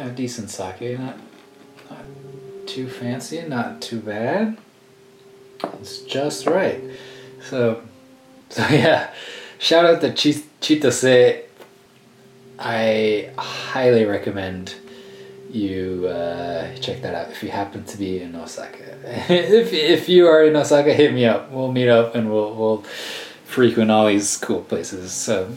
[0.00, 0.98] Yeah, decent sake.
[0.98, 1.18] Not
[1.90, 2.04] not
[2.66, 4.56] too fancy, not too bad.
[5.62, 6.80] It's just right.
[7.42, 7.82] So
[8.48, 9.12] so yeah.
[9.58, 11.42] Shout out to Chi- Chitose.
[12.58, 14.74] I highly recommend
[15.50, 18.96] you uh, check that out if you happen to be in Osaka.
[19.28, 21.50] if, if you are in Osaka, hit me up.
[21.50, 22.82] We'll meet up and we'll, we'll
[23.44, 25.12] frequent all these cool places.
[25.12, 25.50] So,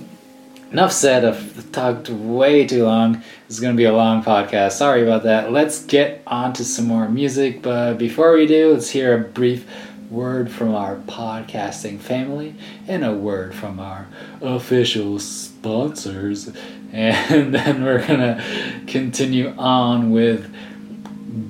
[0.73, 1.23] enough said.
[1.23, 3.13] I've talked way too long.
[3.47, 4.73] This is going to be a long podcast.
[4.73, 5.51] Sorry about that.
[5.51, 7.61] Let's get on to some more music.
[7.61, 9.65] But before we do, let's hear a brief
[10.09, 12.55] word from our podcasting family
[12.87, 14.07] and a word from our
[14.41, 16.51] official sponsors.
[16.91, 18.43] And then we're going to
[18.87, 20.51] continue on with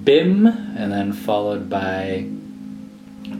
[0.04, 2.28] BIM and then followed by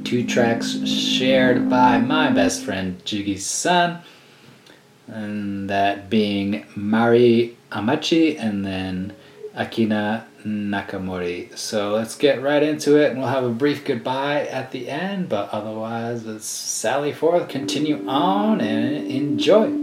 [0.06, 4.02] two tracks shared by my best friend Jugi-san,
[5.14, 9.14] and that being Mari Amachi and then
[9.56, 11.56] Akina Nakamori.
[11.58, 15.30] So let's get right into it, and we'll have a brief goodbye at the end.
[15.30, 19.83] But otherwise, let's sally forth, continue on, and enjoy.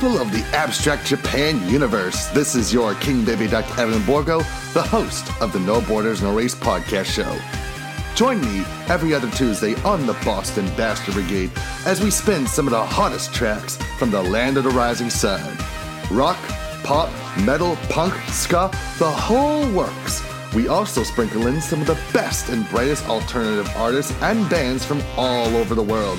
[0.00, 2.28] People of the Abstract Japan universe.
[2.28, 4.38] This is your King Baby Duck Evan Borgo,
[4.72, 7.38] the host of the No Borders No Race podcast show.
[8.14, 11.50] Join me every other Tuesday on the Boston Bastard Brigade
[11.84, 15.54] as we spin some of the hottest tracks from the land of the rising sun.
[16.10, 16.38] rock,
[16.82, 17.10] pop,
[17.44, 20.22] metal, punk, ska, the whole works.
[20.54, 25.02] We also sprinkle in some of the best and brightest alternative artists and bands from
[25.18, 26.18] all over the world,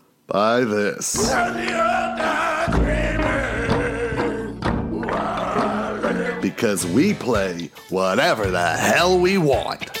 [0.31, 1.29] by this.
[6.41, 10.00] Because we play whatever the hell we want.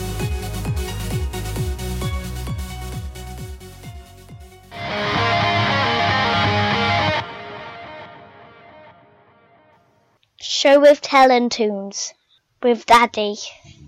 [10.61, 12.13] Show with Tell and Tunes
[12.61, 13.35] with Daddy.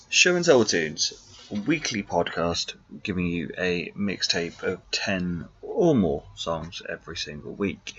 [0.09, 1.13] Show and Tell Tunes,
[1.51, 2.73] a weekly podcast
[3.03, 7.93] giving you a mixtape of 10 or more songs every single week.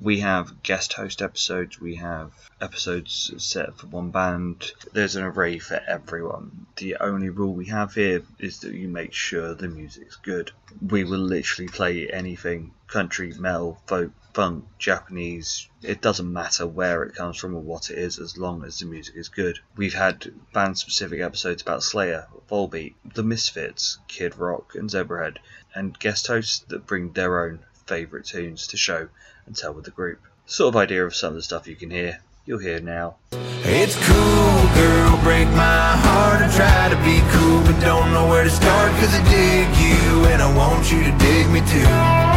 [0.00, 4.72] We have guest host episodes, we have episodes set for one band.
[4.94, 6.68] There's an array for everyone.
[6.76, 10.52] The only rule we have here is that you make sure the music's good.
[10.80, 15.66] We will literally play anything country, metal, folk, funk, Japanese.
[15.82, 18.84] It doesn't matter where it comes from or what it is as long as the
[18.84, 19.60] music is good.
[19.78, 25.38] We've had band specific episodes about Slayer, Volbeat, The Misfits, Kid Rock, and Zebrahead,
[25.74, 29.08] and guest hosts that bring their own favourite tunes to show
[29.46, 30.20] and tell with the group.
[30.44, 33.16] Sort of idea of some of the stuff you can hear, you'll hear now.
[33.32, 36.42] It's cool, girl, break my heart.
[36.42, 38.90] I try to be cool, but don't know where to start.
[39.00, 42.35] Cause I dig you, and I want you to dig me too.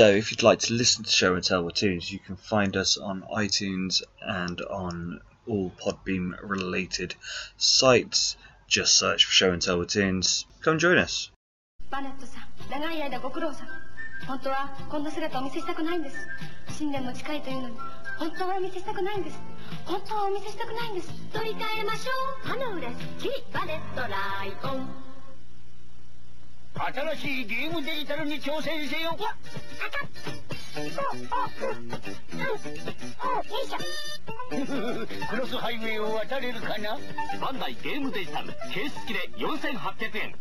[0.00, 2.74] So, if you'd like to listen to Show and Tell with Tunes, you can find
[2.74, 7.16] us on iTunes and on all Podbean related
[7.58, 8.34] sites.
[8.66, 10.46] Just search for Show and Tell with Tunes.
[10.62, 11.30] Come join us.
[11.90, 13.66] バネットさん長い間ご苦労さ
[14.22, 16.16] ま本当はこんな姿をお見せしたくないんです
[16.78, 17.76] 新年も近いというのに
[18.18, 19.38] 本当はお見せしたくないんです
[19.84, 22.10] 本当はお見せしたくないんです取り替えましょ
[22.42, 24.08] う歯の裏スッキリバレットラ
[24.46, 25.09] イオン
[26.74, 29.16] 新しいゲームデジタルに挑戦せよ
[35.28, 36.98] クロスハイウェイを渡れるかな？
[37.40, 40.34] バンダイゲームデジタルケース付きで4800円。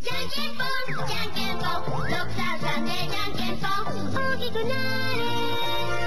[0.00, 1.32] じゃんけんぽんでじゃん
[3.36, 5.20] けんぽん大きくなれ。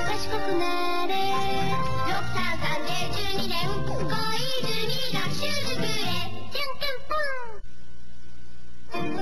[0.10, 0.64] 賢くな
[1.06, 1.12] れ。
[2.10, 3.54] 633で12年。
[3.86, 4.53] 小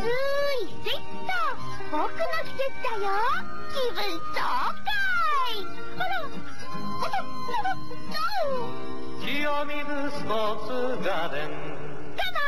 [0.01, 0.09] い
[0.83, 1.31] セット
[1.91, 3.11] 僕の季節だよ。
[3.71, 3.99] 気分
[4.33, 4.91] 爽快。
[5.95, 7.75] ほらほらほら。
[7.75, 8.17] ど
[8.65, 8.69] う
[9.21, 9.29] 清
[9.65, 9.77] 水
[10.17, 11.47] スポーツガーデン。
[12.15, 12.41] ダダン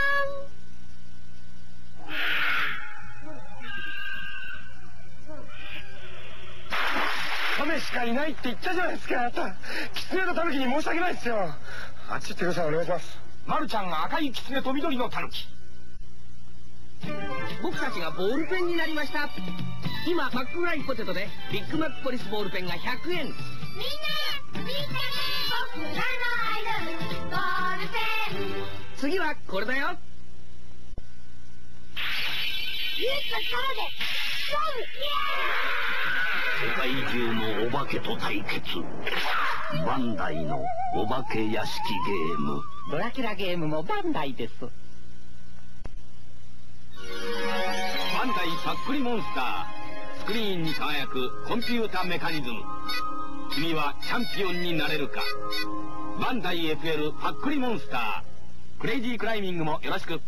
[7.57, 9.19] 亀しかいないって言ったじゃないですか。
[9.19, 9.55] あなた。
[9.93, 11.53] 狐と狸に申し訳ないですよ。
[12.09, 12.67] あっち行ってください。
[12.69, 13.19] お願いします。
[13.45, 15.47] マルちゃんが赤い狐と緑のタヌキ
[17.61, 19.29] 僕たちがボールペンになりました。
[20.07, 23.37] 今マックフライポテトでビッグマックポリスボールペンが100円みんな
[24.53, 24.75] 見てね
[25.73, 26.97] 僕らのアイドル
[27.29, 27.93] ボールペ
[28.43, 28.97] ン。
[28.97, 29.97] 次はこれだよ。
[36.61, 38.79] 世界中のお化けと対決。
[39.85, 40.63] バンダイの
[40.95, 42.61] お化け屋敷ゲーム。
[42.91, 44.53] ドラキュラゲームもバンダイです
[48.63, 52.61] パックリモンスタースクリーンに輝くコンピュータメカニズム。
[53.51, 55.21] 君はチャンピオンになれるか。
[56.21, 58.79] バンダイ FL パックリモンスター。
[58.79, 60.21] クレイジークライミングもよろしく。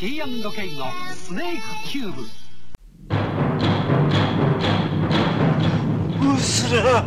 [0.00, 2.37] T&K のスネークキューブ
[6.40, 7.04] すら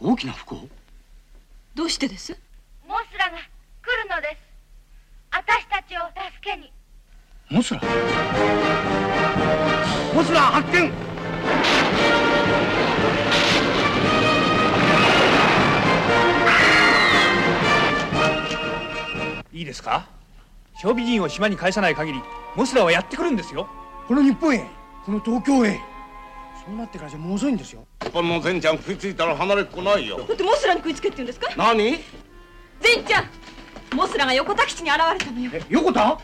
[0.00, 0.68] 大きな不幸
[1.74, 2.38] どうしてです？
[2.88, 3.40] モスラが来
[4.02, 4.36] るのです。
[5.30, 6.72] 私たちを助けに。
[7.50, 7.80] モスラ。
[10.14, 11.05] モスラ発見
[19.56, 20.06] いいですか？
[20.76, 22.20] 標備人を島に返さない限り
[22.54, 23.66] モスラはやってくるんですよ。
[24.06, 24.66] この日本へ
[25.06, 25.80] この東京へ。
[26.66, 27.86] そうなってからじゃもう遅いんですよ。
[28.02, 30.18] 日本の善ちゃん食いついたら離れっこないよ。
[30.18, 31.54] だってモスラに食いつけって言うんですか？
[31.56, 31.92] 何？
[32.82, 35.50] 善ちゃんモスラが横田基地に現れたのよ。
[35.70, 36.18] 横田？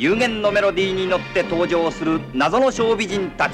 [0.00, 3.52] 有限のメロディーに乗って登場する謎の小美人たち。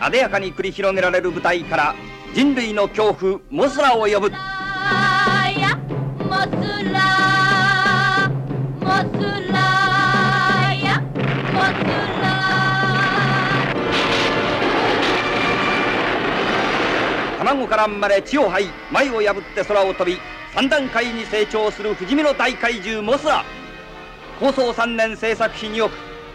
[0.00, 1.94] あでやかに繰り広げられる舞台から
[2.34, 4.32] 人類の恐怖モスラを呼ぶ。
[4.34, 5.76] あや
[6.18, 6.48] モス
[6.92, 8.28] ラ
[8.80, 9.22] モス
[9.52, 11.00] ラや
[11.52, 11.86] モス
[12.20, 12.26] ラ
[17.38, 20.18] 卵から生まれ地を這い前を破って空を飛び
[20.52, 23.44] 三段階に成長する不死身の大怪獣モスラ
[24.40, 25.92] 構想3年制作費2億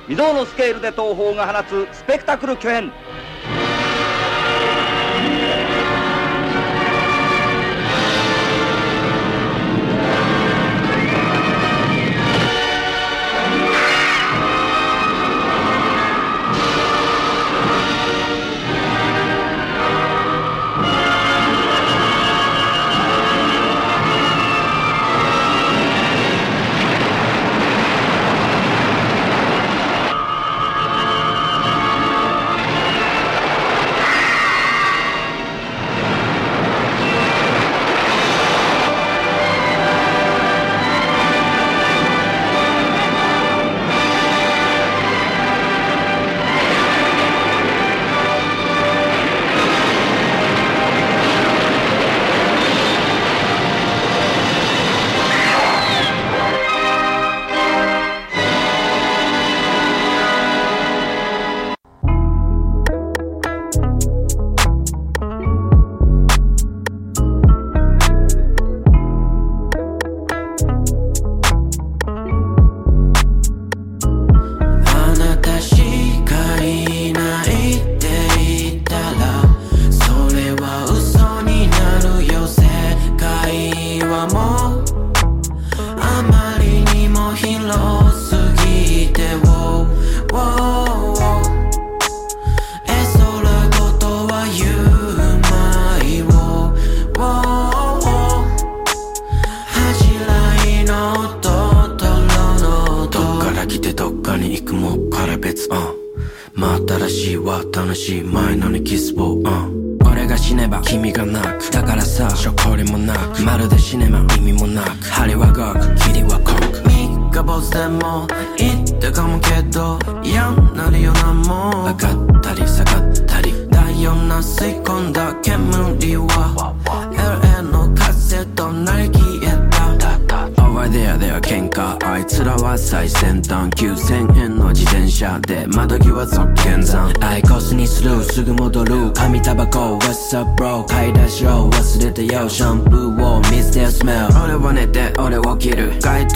[0.08, 2.92] 未曾有のスケールで東宝が放つスペクタクル巨編。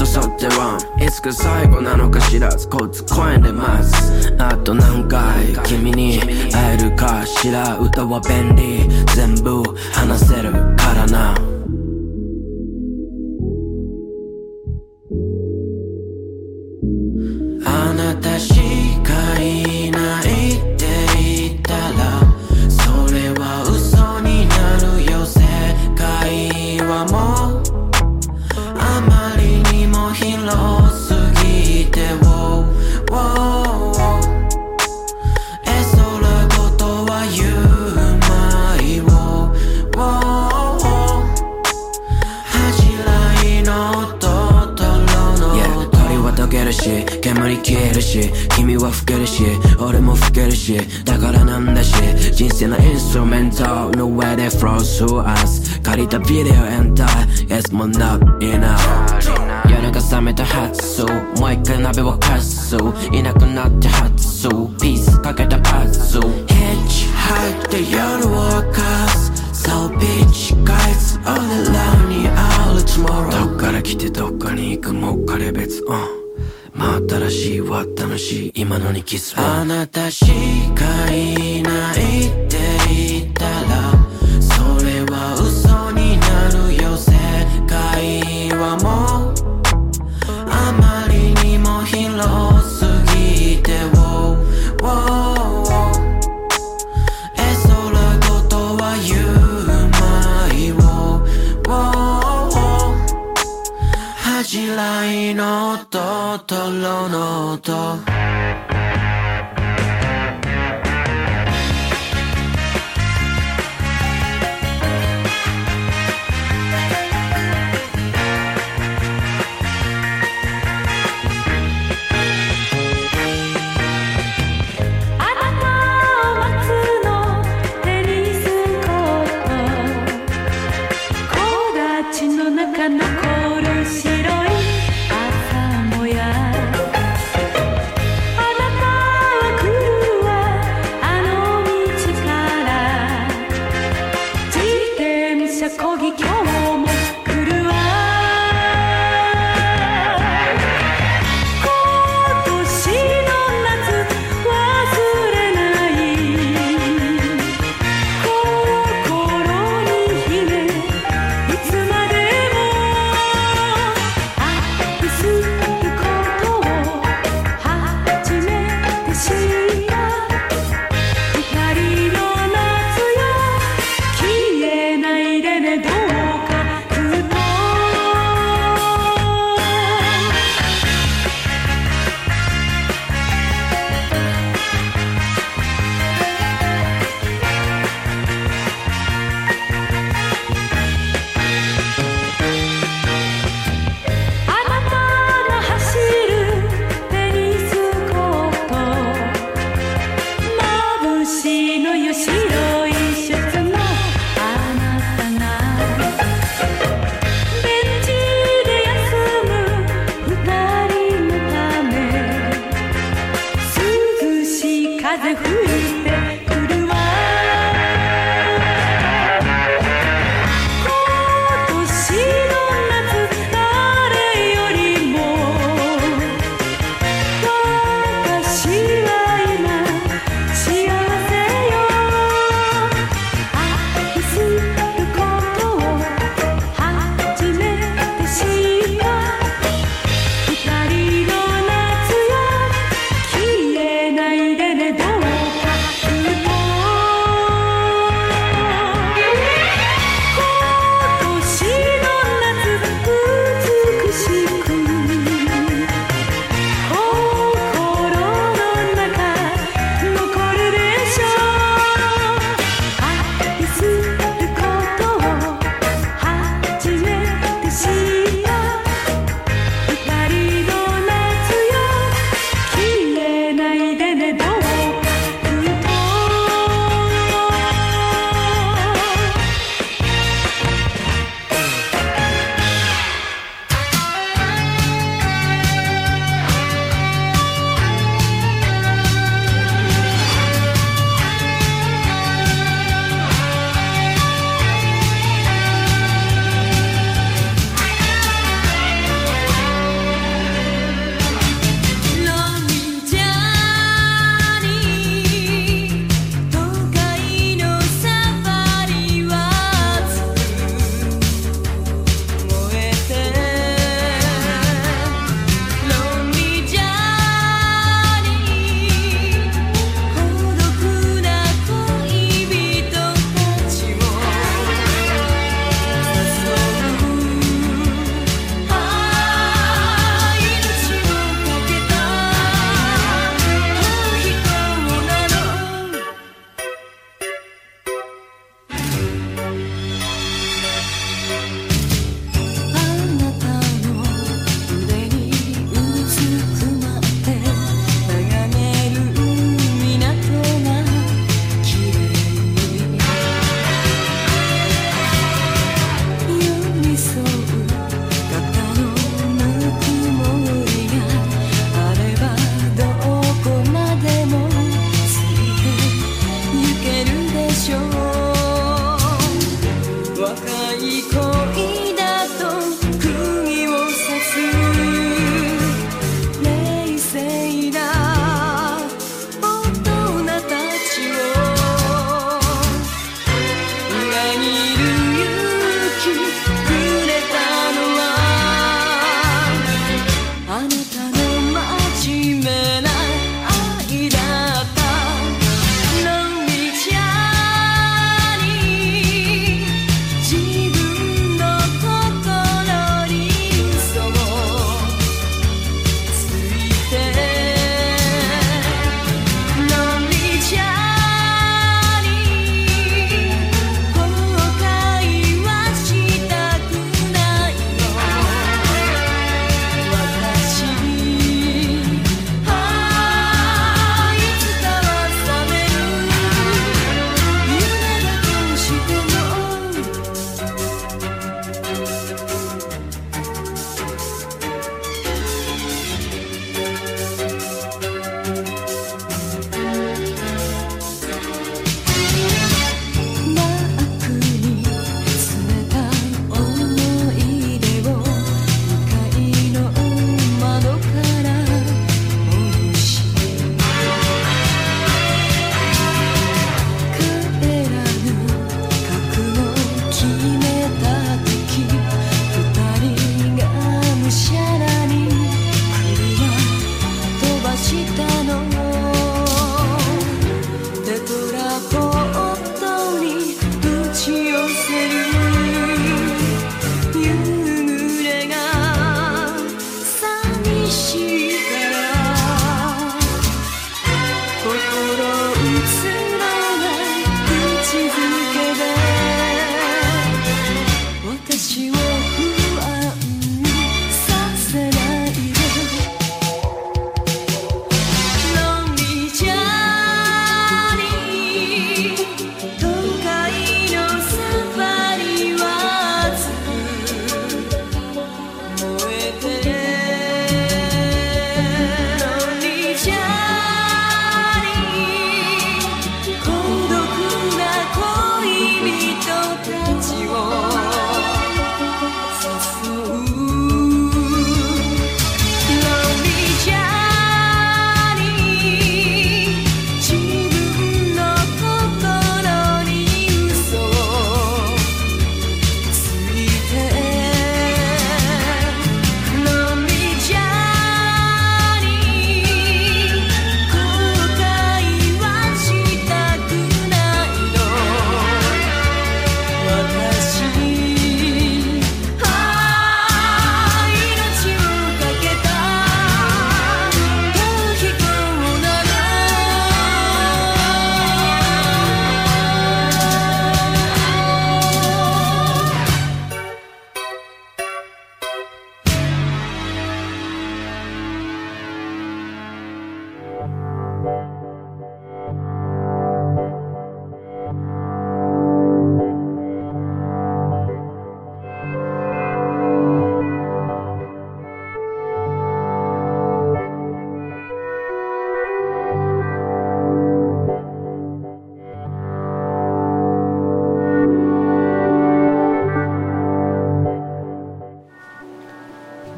[0.04, 2.68] と沿ってワンいつか最後なのか知らず。
[2.68, 4.36] コツ声でます。
[4.38, 5.54] あと何回？
[5.64, 6.20] 君に
[6.52, 8.63] 会えるかしら歌は便利。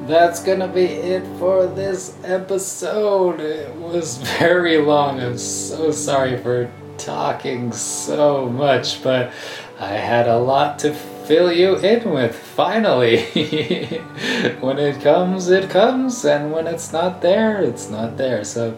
[0.07, 3.39] That's gonna be it for this episode.
[3.39, 5.19] It was very long.
[5.19, 9.31] I'm so sorry for talking so much, but
[9.79, 13.23] I had a lot to fill you in with finally.
[14.59, 18.43] when it comes, it comes, and when it's not there, it's not there.
[18.43, 18.77] So,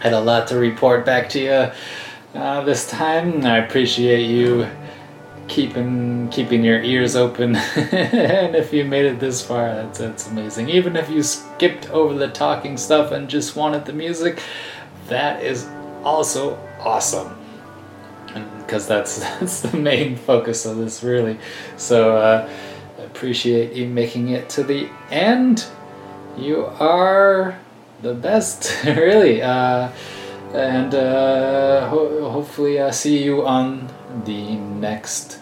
[0.00, 3.44] I had a lot to report back to you uh, this time.
[3.46, 4.68] I appreciate you
[5.48, 7.56] keeping keeping your ears open.
[7.76, 10.68] And if you made it this far that's that's amazing.
[10.68, 14.42] Even if you skipped over the talking stuff and just wanted the music
[15.08, 15.66] that is
[16.04, 17.36] also awesome.
[18.58, 21.38] Because that's that's the main focus of this really.
[21.76, 22.48] So uh,
[22.98, 25.66] appreciate you making it to the end.
[26.36, 27.58] You are
[28.02, 29.42] the best really.
[29.42, 29.90] Uh,
[30.54, 33.88] and uh, ho- hopefully I see you on
[34.24, 35.38] the next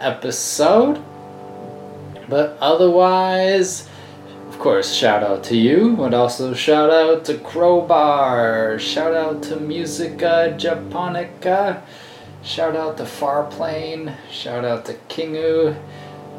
[0.00, 1.02] episode.
[2.28, 3.88] But otherwise,
[4.48, 9.60] of course, shout out to you, but also shout out to Crowbar, shout out to
[9.60, 11.82] Musica Japonica,
[12.42, 15.76] shout out to Farplane, shout out to Kingu,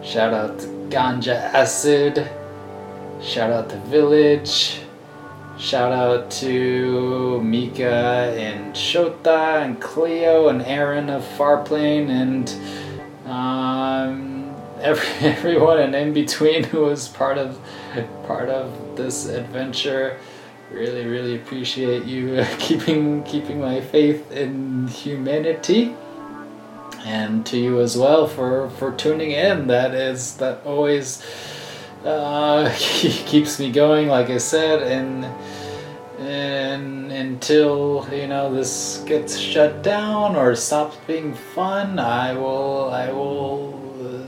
[0.03, 2.29] shout out to Ganja Acid,
[3.21, 4.81] shout out to Village,
[5.59, 15.07] Shout out to Mika and Shota and Cleo and Aaron of Farplane and um, every,
[15.27, 17.59] everyone and in between who was part of
[18.27, 20.19] part of this adventure.
[20.71, 25.95] Really, really appreciate you keeping keeping my faith in humanity,
[26.99, 29.65] and to you as well for for tuning in.
[29.67, 31.25] That is that always
[32.07, 34.07] uh, keeps me going.
[34.07, 35.25] Like I said, and
[36.19, 43.11] and until you know this gets shut down or stops being fun, I will I
[43.11, 43.75] will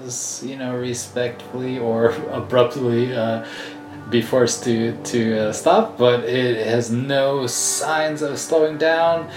[0.06, 3.46] uh, you know respectfully or abruptly uh,
[4.10, 5.98] be forced to to uh, stop.
[5.98, 9.30] But it has no signs of slowing down.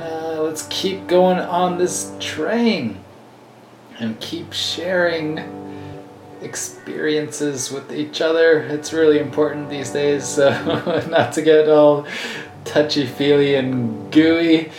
[0.00, 3.00] Uh, let's keep going on this train
[3.98, 5.67] and keep sharing
[6.42, 8.60] experiences with each other.
[8.60, 10.50] It's really important these days, so
[11.10, 12.06] not to get all
[12.64, 14.70] touchy feely and gooey,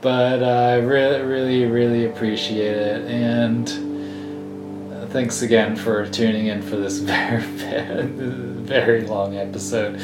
[0.00, 3.10] but I really, really, really appreciate it.
[3.10, 10.00] And uh, thanks again for tuning in for this very, very long episode.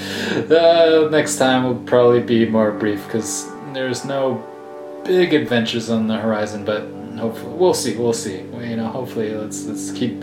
[0.50, 4.44] Uh, next time will probably be more brief because there's no
[5.04, 6.82] big adventures on the horizon, but
[7.18, 7.96] hopefully we'll see.
[7.96, 8.38] We'll see.
[8.38, 10.22] You know, hopefully let's let's keep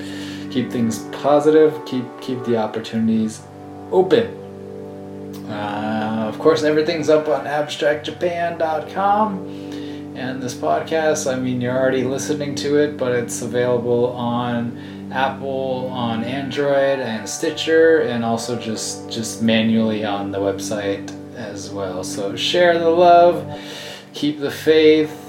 [0.52, 3.42] keep things positive, keep keep the opportunities
[3.92, 4.34] open.
[5.50, 9.66] Uh, of course, everything's up on abstractjapan.com.
[10.16, 15.90] And this podcast, I mean, you're already listening to it, but it's available on Apple,
[15.92, 22.04] on Android, and Stitcher, and also just just manually on the website as well.
[22.04, 23.46] So share the love,
[24.14, 25.27] keep the faith,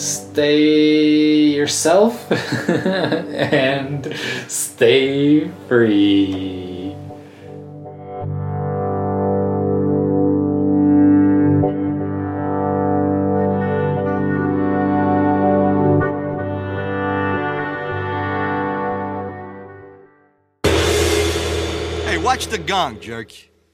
[0.00, 2.30] stay yourself
[2.68, 4.14] and
[4.48, 6.96] stay free.
[22.06, 23.49] Hey, watch the gong, jerk.